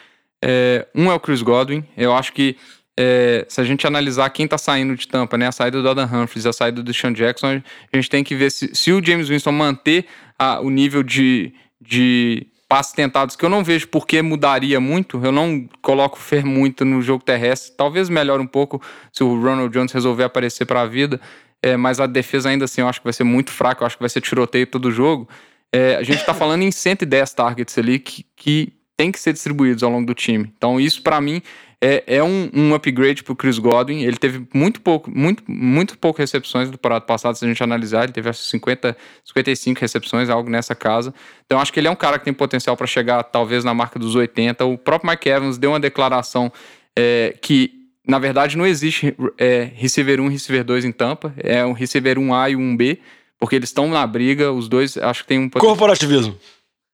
[0.42, 1.85] É, um é o Chris Godwin.
[1.96, 2.57] Eu acho que
[2.99, 5.46] é, se a gente analisar quem tá saindo de tampa, né?
[5.46, 8.51] A saída do Adam Humphries, a saída do Sean Jackson, a gente tem que ver
[8.51, 10.07] se, se o James Winston manter
[10.38, 15.20] a, o nível de, de passes tentados, que eu não vejo por que mudaria muito.
[15.22, 17.72] Eu não coloco fé muito no jogo terrestre.
[17.77, 18.81] Talvez melhore um pouco
[19.12, 21.20] se o Ronald Jones resolver aparecer para a vida.
[21.62, 23.83] É, mas a defesa ainda assim eu acho que vai ser muito fraca.
[23.83, 25.29] Eu acho que vai ser tiroteio todo jogo.
[25.72, 29.83] É, a gente está falando em 110 targets ali que, que tem que ser distribuídos
[29.83, 30.50] ao longo do time.
[30.57, 31.42] Então, isso para mim
[31.81, 34.02] é, é um, um upgrade pro Chris Godwin.
[34.02, 38.05] Ele teve muito pouco, muito, muito pouco recepções do temporada passada, se a gente analisar.
[38.05, 41.12] Ele teve acho, 50, 55 recepções, algo nessa casa.
[41.44, 43.98] Então, acho que ele é um cara que tem potencial para chegar talvez na marca
[43.98, 44.64] dos 80.
[44.64, 46.50] O próprio Mike Evans deu uma declaração
[46.96, 47.76] é, que
[48.09, 51.35] na verdade, não existe é, receiver 1 e receiver 2 em Tampa.
[51.38, 52.98] É um receiver 1A e 1B
[53.38, 55.49] porque eles estão na briga, os dois acho que tem um.
[55.49, 56.37] Corporativismo.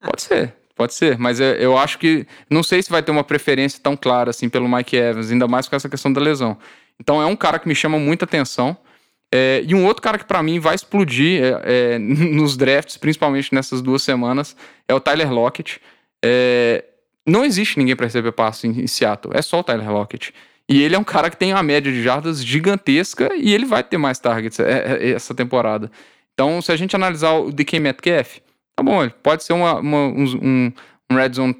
[0.00, 2.26] Pode ser, pode ser, mas eu acho que.
[2.50, 5.68] Não sei se vai ter uma preferência tão clara assim pelo Mike Evans, ainda mais
[5.68, 6.56] com essa questão da lesão.
[7.00, 8.76] Então é um cara que me chama muita atenção.
[9.34, 13.54] É, e um outro cara que para mim vai explodir é, é, nos drafts, principalmente
[13.54, 14.54] nessas duas semanas,
[14.86, 15.80] é o Tyler Lockett.
[16.22, 16.84] É,
[17.26, 20.34] não existe ninguém para receber passo em, em Seattle, é só o Tyler Lockett.
[20.68, 23.82] E ele é um cara que tem uma média de jardas gigantesca e ele vai
[23.82, 25.90] ter mais targets é, é, essa temporada.
[26.34, 28.38] Então, se a gente analisar o DK Metcalf,
[28.76, 30.72] tá bom, ele pode ser uma, uma um,
[31.10, 31.54] um red zone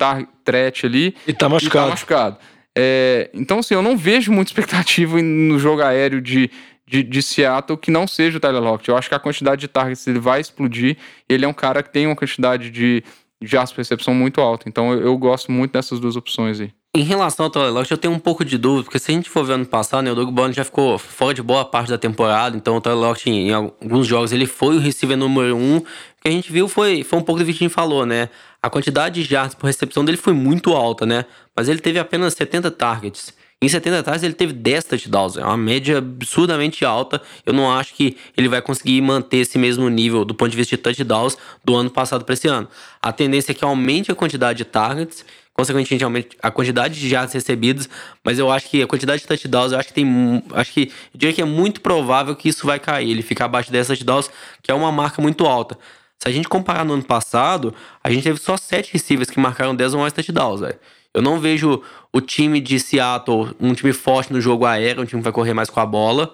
[0.45, 1.15] threat ali.
[1.27, 1.87] E tá machucado.
[1.87, 2.39] E tá machucado.
[2.77, 6.51] É, então, assim, eu não vejo muita expectativa no jogo aéreo de,
[6.87, 8.89] de, de, Seattle que não seja o Tyler Lockett.
[8.89, 10.97] Eu acho que a quantidade de targets ele vai explodir.
[11.29, 13.05] Ele é um cara que tem uma quantidade de,
[13.41, 14.69] de recepção muito alta.
[14.69, 16.73] Então, eu, eu gosto muito dessas duas opções aí.
[16.95, 19.43] Em relação ao Lockett, eu tenho um pouco de dúvida, porque se a gente for
[19.47, 22.55] ver ano passado, né, o Doug Bond já ficou fora de boa parte da temporada,
[22.55, 25.79] então o Lockett, em, em alguns jogos, ele foi o receiver número um.
[25.79, 25.83] O
[26.21, 28.29] que a gente viu foi, foi um pouco do que a Vitinho falou, né?
[28.63, 31.25] A quantidade de jardas por recepção dele foi muito alta, né?
[31.57, 33.33] Mas ele teve apenas 70 targets.
[33.63, 37.23] Em 70 targets ele teve 10 touchdowns, é uma média absurdamente alta.
[37.47, 40.77] Eu não acho que ele vai conseguir manter esse mesmo nível do ponto de vista
[40.77, 42.69] de touchdowns do ano passado para esse ano.
[43.01, 45.25] A tendência é que aumente a quantidade de targets
[45.55, 47.89] consequentemente a quantidade de jardas recebidas,
[48.25, 51.19] mas eu acho que a quantidade de touchdowns, eu acho que tem, acho que, eu
[51.19, 54.31] diria que é muito provável que isso vai cair, ele ficar abaixo dessas touchdowns,
[54.63, 55.79] que é uma marca muito alta.
[56.19, 59.75] Se a gente comparar no ano passado, a gente teve só sete receivers que marcaram
[59.75, 60.79] 10 ou mais touchdowns, velho.
[61.13, 61.83] Eu não vejo
[62.13, 65.53] o time de Seattle um time forte no jogo aéreo, um time que vai correr
[65.53, 66.33] mais com a bola.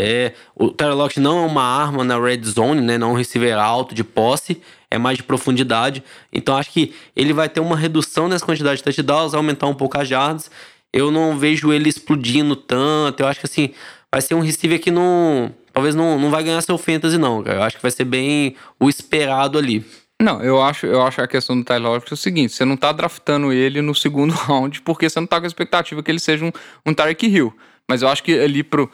[0.00, 2.96] É, o Tyler Lockett não é uma arma na red zone, né?
[2.96, 6.04] Não é um receiver alto de posse, é mais de profundidade.
[6.32, 9.98] Então acho que ele vai ter uma redução nessa quantidade de touchdowns, aumentar um pouco
[9.98, 10.52] as jardas.
[10.92, 13.20] Eu não vejo ele explodindo tanto.
[13.20, 13.70] Eu acho que assim,
[14.08, 15.52] vai ser um receiver que não.
[15.72, 17.58] Talvez não, não vai ganhar seu fantasy, não, cara.
[17.58, 19.84] Eu acho que vai ser bem o esperado ali.
[20.22, 22.76] Não, eu acho, eu acho a questão do Tyler Lockett é o seguinte: você não
[22.76, 26.20] tá draftando ele no segundo round porque você não tá com a expectativa que ele
[26.20, 26.52] seja um,
[26.86, 27.52] um Tarek Hill.
[27.88, 28.90] Mas eu acho que ali pro,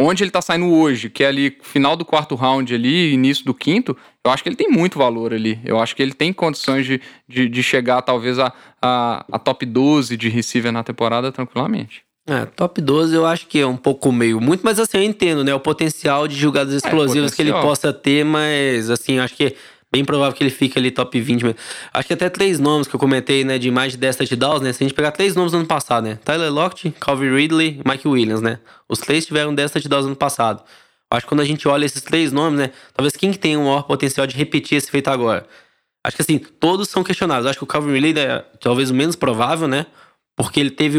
[0.00, 3.54] onde ele tá saindo hoje, que é ali final do quarto round ali, início do
[3.54, 5.60] quinto, eu acho que ele tem muito valor ali.
[5.64, 9.66] Eu acho que ele tem condições de, de, de chegar talvez a, a, a, top
[9.66, 12.02] 12 de receiver na temporada tranquilamente.
[12.26, 15.42] É, top 12 eu acho que é um pouco meio muito, mas assim, eu entendo,
[15.42, 15.54] né?
[15.54, 19.56] O potencial de jogadas é, explosivas é, que ele possa ter, mas assim, acho que
[19.92, 21.58] bem provável que ele fique ali top 20 mesmo.
[21.92, 24.72] Acho que até três nomes que eu comentei, né, de mais de 10 touchdowns, né?
[24.72, 26.18] Se a gente pegar três nomes do ano passado, né?
[26.24, 28.60] Tyler Lockett, Calvin Ridley Mike Williams, né?
[28.88, 30.62] Os três tiveram 10 touchdowns no ano passado.
[31.12, 32.70] Acho que quando a gente olha esses três nomes, né?
[32.94, 35.44] Talvez quem que tem o maior potencial de repetir esse feito agora?
[36.04, 37.46] Acho que assim, todos são questionáveis.
[37.46, 39.86] Acho que o Calvin Ridley é talvez o menos provável, né?
[40.36, 40.98] Porque ele teve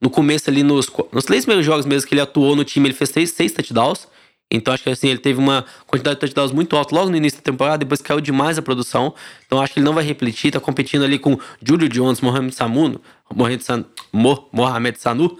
[0.00, 2.94] no começo ali, nos, nos três primeiros jogos mesmo que ele atuou no time, ele
[2.94, 4.06] fez seis, seis touchdowns.
[4.50, 7.38] Então acho que assim, ele teve uma quantidade de touchdowns muito alta logo no início
[7.38, 9.14] da temporada, depois caiu demais a produção.
[9.46, 13.00] Então acho que ele não vai repetir, tá competindo ali com Julio Jones, Mohamed Samuno,
[13.34, 15.38] Mohamed, San, Mo, Mohamed Sanu.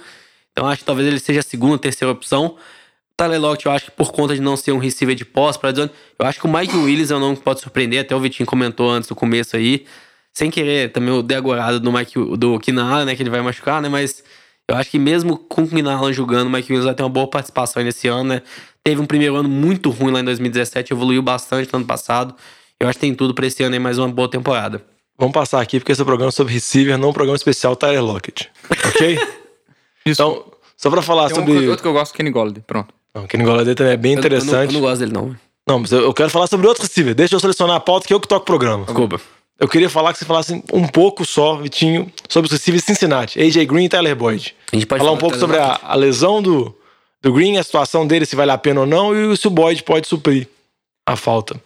[0.53, 2.57] Então acho que talvez ele seja a segunda, terceira opção.
[3.17, 5.71] Tyler Lockett, eu acho que por conta de não ser um receiver de pós, para
[5.71, 8.47] eu acho que o Mike Willis é um nome que pode surpreender, até o Vitinho
[8.47, 9.87] comentou antes do começo aí.
[10.33, 13.89] Sem querer também o degorado do Mike do Keenan né, que ele vai machucar, né,
[13.89, 14.23] mas
[14.69, 17.27] eu acho que mesmo com o Keenan jogando, o Mike Willis vai ter uma boa
[17.27, 18.43] participação nesse ano, né?
[18.85, 22.35] Teve um primeiro ano muito ruim lá em 2017, evoluiu bastante no ano passado.
[22.79, 24.85] Eu acho que tem tudo para esse ano aí mais uma boa temporada.
[25.19, 28.05] Vamos passar aqui, porque esse é um programa sobre receiver, não um programa especial Tyler
[28.05, 28.51] Lockett.
[28.89, 29.19] Ok?
[30.07, 30.45] então,
[30.77, 31.53] só pra falar tem sobre.
[31.53, 32.63] Um, outro que eu gosto, Kenny Golladay.
[32.65, 32.95] Pronto.
[33.15, 34.53] Não, Kenny Golladay também é bem eu, interessante.
[34.53, 35.37] Eu não, eu não, gosto dele, não.
[35.67, 37.15] Não, mas eu, quero falar sobre outro receiver.
[37.15, 38.85] Deixa eu selecionar a pauta que eu que toco o programa.
[38.85, 39.21] Desculpa.
[39.59, 43.65] Eu queria falar que você falasse um pouco só, Vitinho, sobre os receivers Cincinnati, AJ
[43.67, 44.55] Green e Tyler Boyd.
[44.73, 46.77] A gente pode falar, falar um pouco sobre a, a lesão do,
[47.21, 49.83] do Green, a situação dele, se vale a pena ou não, e se o Boyd
[49.83, 50.49] pode suprir
[51.05, 51.61] a falta.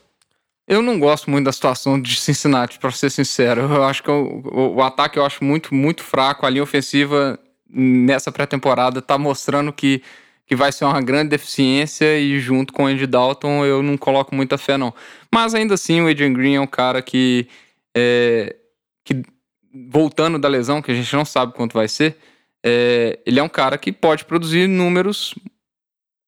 [0.67, 3.63] Eu não gosto muito da situação de Cincinnati, para ser sincero.
[3.63, 6.47] Eu acho que o, o, o, ataque eu acho muito, muito fraco.
[6.47, 7.39] A linha ofensiva
[7.69, 10.03] nessa pré-temporada tá mostrando que,
[10.47, 14.35] que vai ser uma grande deficiência e junto com o Andy Dalton eu não coloco
[14.35, 14.95] muita fé, não.
[15.31, 17.49] Mas ainda assim, o Adrian Green é um cara que,
[17.97, 18.57] é,
[19.05, 19.23] que
[19.89, 22.17] voltando da lesão, que a gente não sabe quanto vai ser,
[22.65, 25.35] é, ele é um cara que pode produzir números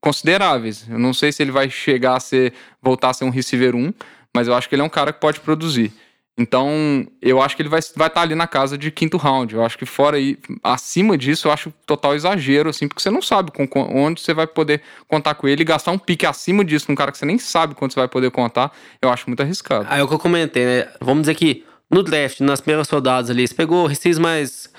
[0.00, 0.88] consideráveis.
[0.88, 2.52] Eu não sei se ele vai chegar a ser,
[2.82, 3.92] voltar a ser um receiver 1,
[4.34, 5.92] mas eu acho que ele é um cara que pode produzir.
[6.37, 9.55] Então, eu acho que ele vai, vai estar ali na casa de quinto round.
[9.55, 13.22] Eu acho que fora aí, acima disso, eu acho total exagero, assim, porque você não
[13.22, 16.64] sabe com, com, onde você vai poder contar com ele e gastar um pique acima
[16.64, 19.41] disso num cara que você nem sabe quanto você vai poder contar, eu acho muito
[19.41, 19.87] arriscado.
[19.89, 20.89] Aí é o que eu comentei, né?
[21.01, 24.73] Vamos dizer que no draft, nas primeiras rodadas ali, você pegou receivers mais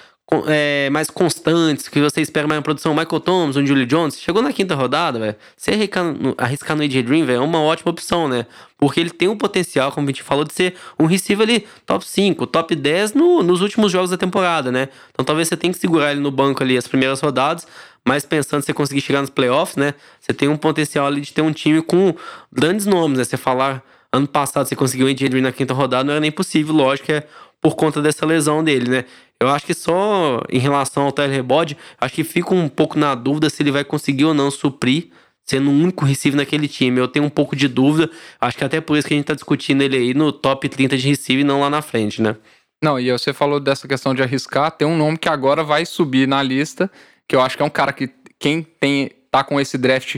[0.48, 2.94] é, mais constantes, que você espera mais uma produção.
[2.96, 5.36] Michael Thomas, o Julie Jones, chegou na quinta rodada, velho.
[5.56, 8.48] Você arriscar no, arriscar no AJ Dream, velho, é uma ótima opção, né?
[8.78, 12.06] Porque ele tem o potencial, como a gente falou, de ser um receiver ali top
[12.08, 14.90] 5, top 10 no, nos últimos jogos da temporada, né?
[15.12, 17.68] Então talvez você tenha que segurar ele no banco ali as primeiras rodadas,
[18.04, 19.94] mas pensando em você conseguir chegar nos playoffs, né?
[20.20, 22.16] Você tem um potencial ali de ter um time com
[22.52, 23.24] grandes nomes, né?
[23.24, 26.32] Você falar ano passado você conseguiu o AJ Dream na quinta rodada, não era nem
[26.32, 27.24] possível, lógico, é
[27.66, 29.06] por conta dessa lesão dele, né?
[29.40, 33.16] Eu acho que só em relação ao Tyler Boyd, acho que fico um pouco na
[33.16, 35.10] dúvida se ele vai conseguir ou não suprir
[35.44, 37.00] sendo o único receiver naquele time.
[37.00, 38.08] Eu tenho um pouco de dúvida.
[38.40, 40.96] Acho que até por isso que a gente tá discutindo ele aí no top 30
[40.96, 42.36] de receiver e não lá na frente, né?
[42.84, 46.28] Não, e você falou dessa questão de arriscar, tem um nome que agora vai subir
[46.28, 46.92] na lista,
[47.28, 50.18] que eu acho que é um cara que quem tem tá com esse draft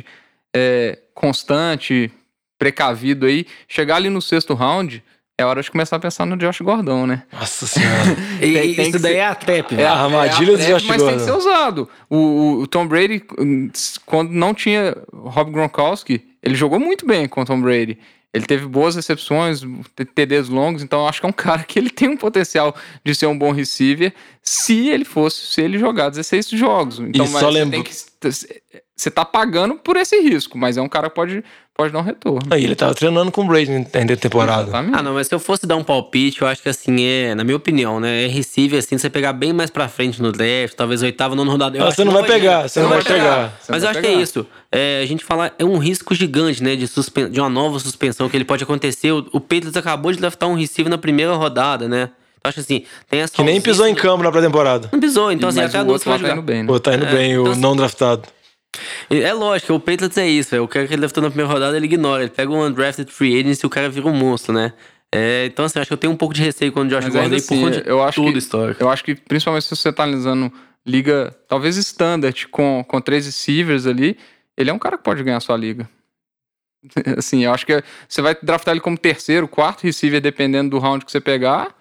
[0.54, 2.12] é, constante,
[2.60, 5.02] precavido aí, chegar ali no sexto round,
[5.38, 7.24] é hora de começar a pensar no Josh Gordon, né?
[7.32, 8.18] Nossa senhora.
[8.42, 9.20] e, tem, tem isso daí ser...
[9.20, 11.06] é a trap, É a armadilha é a trap, do Josh mas Gordon.
[11.06, 11.90] Mas tem que ser usado.
[12.10, 13.24] O, o, Tom Brady,
[14.06, 18.00] quando não tinha Rob Gronkowski, ele jogou muito bem com o Tom Brady.
[18.34, 19.62] Ele teve boas recepções,
[20.16, 23.14] TDs longos, então eu acho que é um cara que ele tem um potencial de
[23.16, 27.00] ser um bom receiver se ele fosse, se ele jogar 16 jogos.
[27.00, 27.84] Então, e só lembro...
[27.84, 27.94] que
[28.96, 31.44] você tá pagando por esse risco, mas é um cara que pode,
[31.78, 32.42] pode dar um retorno.
[32.50, 34.64] Aí ele tava treinando com o Brady na temporada.
[34.64, 34.98] Exatamente.
[34.98, 37.44] Ah, não, mas se eu fosse dar um palpite, eu acho que assim, é, na
[37.44, 38.26] minha opinião, né?
[38.26, 41.78] É receiver, assim, você pegar bem mais pra frente no draft, talvez oitava, nono rodada.
[41.78, 43.54] Não, você não vai pegar, você não vai pegar.
[43.70, 44.46] Mas eu acho que é isso.
[44.72, 46.76] É, a gente fala, é um risco gigante, né?
[46.76, 49.12] De, suspen de uma nova suspensão que ele pode acontecer.
[49.12, 52.10] O, o Patriots acabou de draftar um receiver na primeira rodada, né?
[52.44, 54.90] acho assim, tem essa Que nem pisou em campo na pré-temporada.
[54.92, 56.68] Não pisou, então assim, Mas até a o noite outro vai tá indo bem, né?
[56.68, 58.24] Pô, tá indo É, bem, o então- não draftado.
[59.10, 61.76] É lógico, o Patriots é isso, é, o cara que ele draftou na primeira rodada,
[61.78, 62.24] ele ignora.
[62.24, 64.74] Ele pega um undrafted free agent e o cara vira um monstro, né?
[65.14, 67.14] É, então, assim, acho que eu tenho um pouco de receio quando o Josh Mas
[67.14, 68.84] Gordon aí por assim, conta de eu acho tudo que- histórico.
[68.84, 70.52] Eu acho que, principalmente se você tá analisando
[70.86, 74.18] liga, talvez standard, com, com três receivers ali,
[74.58, 75.90] ele é um cara que pode ganhar a sua liga.
[77.18, 81.06] Assim, eu acho que você vai draftar ele como terceiro, quarto receiver, dependendo do round
[81.06, 81.74] que você pegar,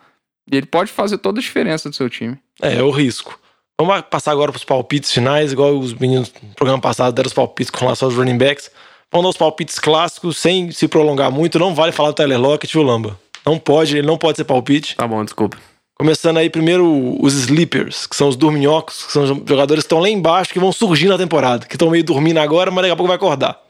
[0.50, 2.38] e ele pode fazer toda a diferença do seu time.
[2.62, 3.38] É, é o risco.
[3.78, 7.70] Vamos passar agora pros palpites finais, igual os meninos no programa passado deram os palpites
[7.70, 8.70] com relação aos running backs.
[9.12, 11.58] Vamos dar os palpites clássicos, sem se prolongar muito.
[11.58, 13.20] Não vale falar do Tyler Lockett e o Lamba.
[13.44, 14.96] Não pode, ele não pode ser palpite.
[14.96, 15.58] Tá bom, desculpa.
[15.94, 20.08] Começando aí primeiro os sleepers, que são os dorminhocos, que são jogadores que estão lá
[20.08, 23.08] embaixo, que vão surgir na temporada, que estão meio dormindo agora, mas daqui a pouco
[23.08, 23.62] vai acordar.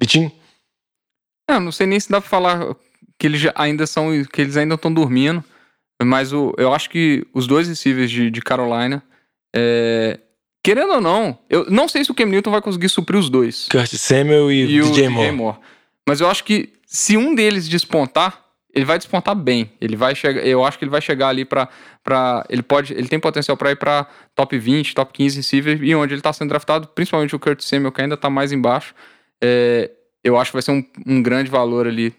[0.00, 0.30] Vitinho?
[1.50, 2.74] É, eu não sei nem se dá pra falar
[3.18, 5.44] que eles já ainda são, que eles ainda estão dormindo,
[6.02, 9.02] mas o, eu acho que os dois receivers de, de Carolina,
[9.54, 10.18] é,
[10.62, 13.68] querendo ou não, eu não sei se o Cam Newton vai conseguir suprir os dois.
[13.70, 15.32] Curtis Samuel e, e o DJ Moore.
[15.32, 15.58] Moore.
[16.06, 18.44] Mas eu acho que se um deles despontar,
[18.74, 19.70] ele vai despontar bem.
[19.80, 21.68] Ele vai chegar, eu acho que ele vai chegar ali pra,
[22.02, 25.94] pra ele pode, ele tem potencial pra ir pra top 20, top 15 receiver e
[25.94, 28.94] onde ele tá sendo draftado, principalmente o Curtis Samuel que ainda tá mais embaixo.
[29.42, 29.90] É,
[30.24, 32.12] eu acho que vai ser um, um grande valor ali.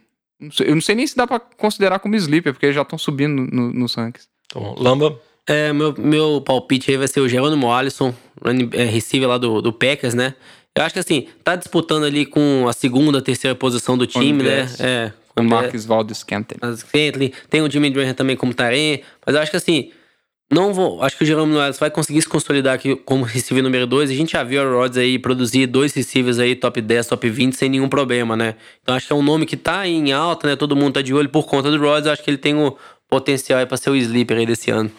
[0.59, 3.47] Eu não sei nem se dá pra considerar como sleeper, porque eles já estão subindo
[3.51, 4.27] no, nos rankings.
[4.53, 4.75] Bom.
[4.77, 5.19] Lamba?
[5.47, 8.13] É, meu, meu palpite aí vai ser o Jerônimo Alisson,
[8.73, 10.33] é, receiver lá do, do Packers, né?
[10.75, 14.67] Eu acho que assim, tá disputando ali com a segunda, terceira posição do time, né?
[14.79, 15.11] É.
[15.31, 16.57] O com Marcus Scantling.
[16.61, 19.91] Mas Bentley, tem o Jimmy Graham também como Tarém, mas eu acho que assim,
[20.51, 23.87] não vou, acho que o Jerome Noel vai conseguir se consolidar aqui como receiver número
[23.87, 24.09] 2.
[24.09, 27.53] A gente já viu a Rodgers aí produzir dois receivers aí top 10, top 20
[27.53, 28.55] sem nenhum problema, né?
[28.81, 30.55] Então acho que é um nome que tá em alta, né?
[30.55, 32.77] Todo mundo tá de olho por conta do Rodgers, eu acho que ele tem o
[33.09, 34.91] potencial aí pra ser o sleeper aí desse ano.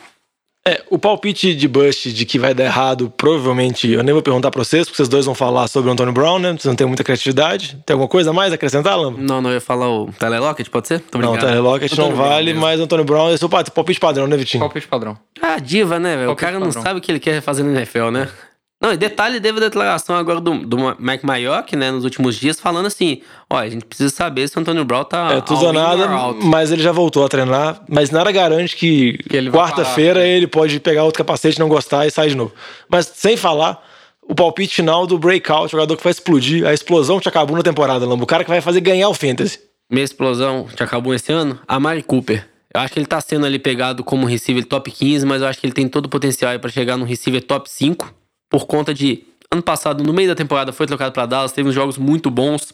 [0.67, 4.51] É, o palpite de Bush de que vai dar errado, provavelmente, eu nem vou perguntar
[4.51, 6.51] pra vocês, porque vocês dois vão falar sobre o Antônio Brown, né?
[6.53, 7.79] Vocês não têm muita criatividade.
[7.87, 9.17] Tem alguma coisa a mais a acrescentar, Lamba?
[9.21, 10.99] Não, não eu ia falar o Tyler Lockett, pode ser?
[11.01, 11.37] Tô Não.
[11.37, 12.61] Tyler Lockett não Antônio vale, mesmo.
[12.63, 14.61] mas Antônio Brown é o seu pa- palpite padrão, né, Vitinho?
[14.61, 15.17] Palpite padrão.
[15.41, 16.33] Ah, diva, né, velho?
[16.33, 16.83] O cara não padrão.
[16.83, 18.29] sabe o que ele quer fazer no NFL, né?
[18.81, 22.61] Não, e detalhe, teve a declaração agora do, do Mike Mayock, né, nos últimos dias,
[22.61, 25.33] falando assim: ó, a gente precisa saber se o Antônio Brown tá.
[25.33, 26.07] É, tudo nada,
[26.43, 27.83] mas ele já voltou a treinar.
[27.89, 30.29] Mas nada garante que, Que quarta-feira né?
[30.29, 32.53] ele pode pegar outro capacete, não gostar e sair de novo.
[32.89, 33.83] Mas sem falar,
[34.23, 38.05] o palpite final do breakout, jogador que vai explodir, a explosão que acabou na temporada,
[38.07, 38.25] Lamba.
[38.25, 39.59] O cara que vai fazer ganhar o Fantasy.
[39.91, 42.47] Minha explosão que acabou esse ano, a Mari Cooper.
[42.75, 45.59] Eu acho que ele tá sendo ali pegado como receiver top 15, mas eu acho
[45.59, 48.13] que ele tem todo o potencial aí pra chegar no receiver top 5,
[48.57, 49.23] por conta de.
[49.51, 52.73] Ano passado, no meio da temporada, foi trocado pra Dallas, teve uns jogos muito bons.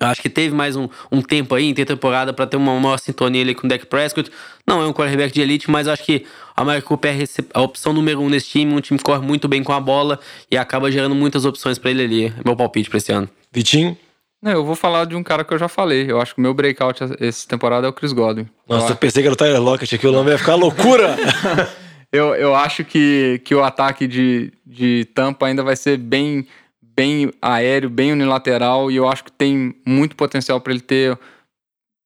[0.00, 3.42] Acho que teve mais um, um tempo aí, em temporada, pra ter uma maior sintonia
[3.42, 4.32] ali com o Dak Prescott.
[4.66, 6.24] Não é um quarterback de elite, mas acho que
[6.56, 8.72] a Mari Cooper é a opção número um nesse time.
[8.72, 10.18] Um time que corre muito bem com a bola
[10.50, 12.24] e acaba gerando muitas opções pra ele ali.
[12.26, 13.28] É meu palpite pra esse ano.
[13.52, 13.96] Vitinho?
[14.42, 16.10] Não, eu vou falar de um cara que eu já falei.
[16.10, 18.48] Eu acho que o meu breakout essa temporada é o Chris Godwin.
[18.66, 21.14] Nossa, eu, eu pensei que era o Tyler Lockett aqui, o Lamba ia ficar loucura.
[22.12, 26.46] eu, eu acho que, que o ataque de, de Tampa ainda vai ser bem,
[26.82, 28.90] bem aéreo, bem unilateral.
[28.90, 31.18] E eu acho que tem muito potencial para ele ter.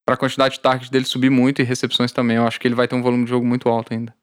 [0.07, 2.37] Para a quantidade de targets dele subir muito e recepções também.
[2.37, 4.15] Eu acho que ele vai ter um volume de jogo muito alto ainda.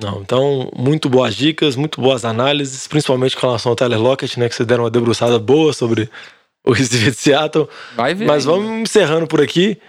[0.00, 4.48] Não, então, muito boas dicas, muito boas análises, principalmente com relação ao Tyler Lockett, né?
[4.48, 6.08] Que vocês deram uma debruçada boa sobre
[6.64, 7.68] o receiver de Seattle.
[7.96, 8.26] Vai ver.
[8.26, 9.80] Mas vamos encerrando por aqui.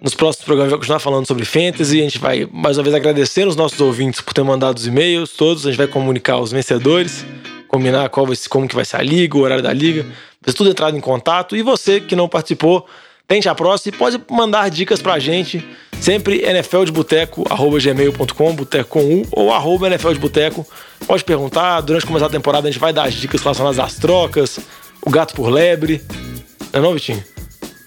[0.00, 1.98] Nos próximos programas a gente vai continuar falando sobre fantasy.
[1.98, 5.32] A gente vai mais uma vez agradecer os nossos ouvintes por ter mandado os e-mails
[5.32, 5.66] todos.
[5.66, 7.24] A gente vai comunicar os vencedores,
[7.66, 10.06] combinar qual vai como que vai ser a liga, o horário da liga.
[10.44, 11.56] Vai tudo entrado em contato.
[11.56, 12.86] E você que não participou,
[13.26, 15.66] tente a próxima e pode mandar dicas pra gente.
[16.00, 19.88] Sempre nfldeboteco, arroba gmail.com, boteco com U, ou arroba.
[21.08, 21.80] Pode perguntar.
[21.80, 24.60] Durante começar a temporada a gente vai dar as dicas relacionadas às trocas,
[25.04, 26.00] o gato por lebre.
[26.72, 27.37] Não é não, Vitinho?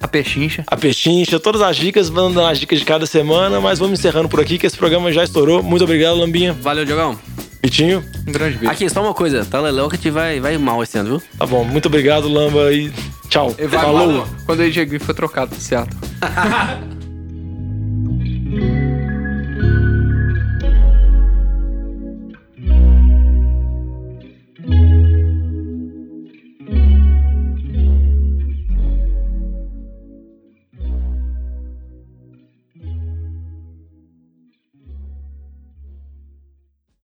[0.02, 0.64] A pechincha.
[0.68, 4.28] a pechincha, todas as dicas, vamos dando as dicas de cada semana, mas vamos encerrando
[4.28, 5.62] por aqui que esse programa já estourou.
[5.62, 6.54] Muito obrigado, Lambinha.
[6.54, 7.18] Valeu, Diogão.
[7.64, 8.72] Vitinho, Um grande beijo.
[8.72, 9.46] Aqui, só uma coisa.
[9.46, 11.30] Tyler Lockett vai, vai mal esse ano, viu?
[11.38, 11.64] tá bom.
[11.64, 12.92] Muito obrigado, Lamba, e
[13.30, 13.54] tchau.
[13.58, 14.08] Ele vai Falou.
[14.18, 15.96] mal quando o Green foi trocado Seattle.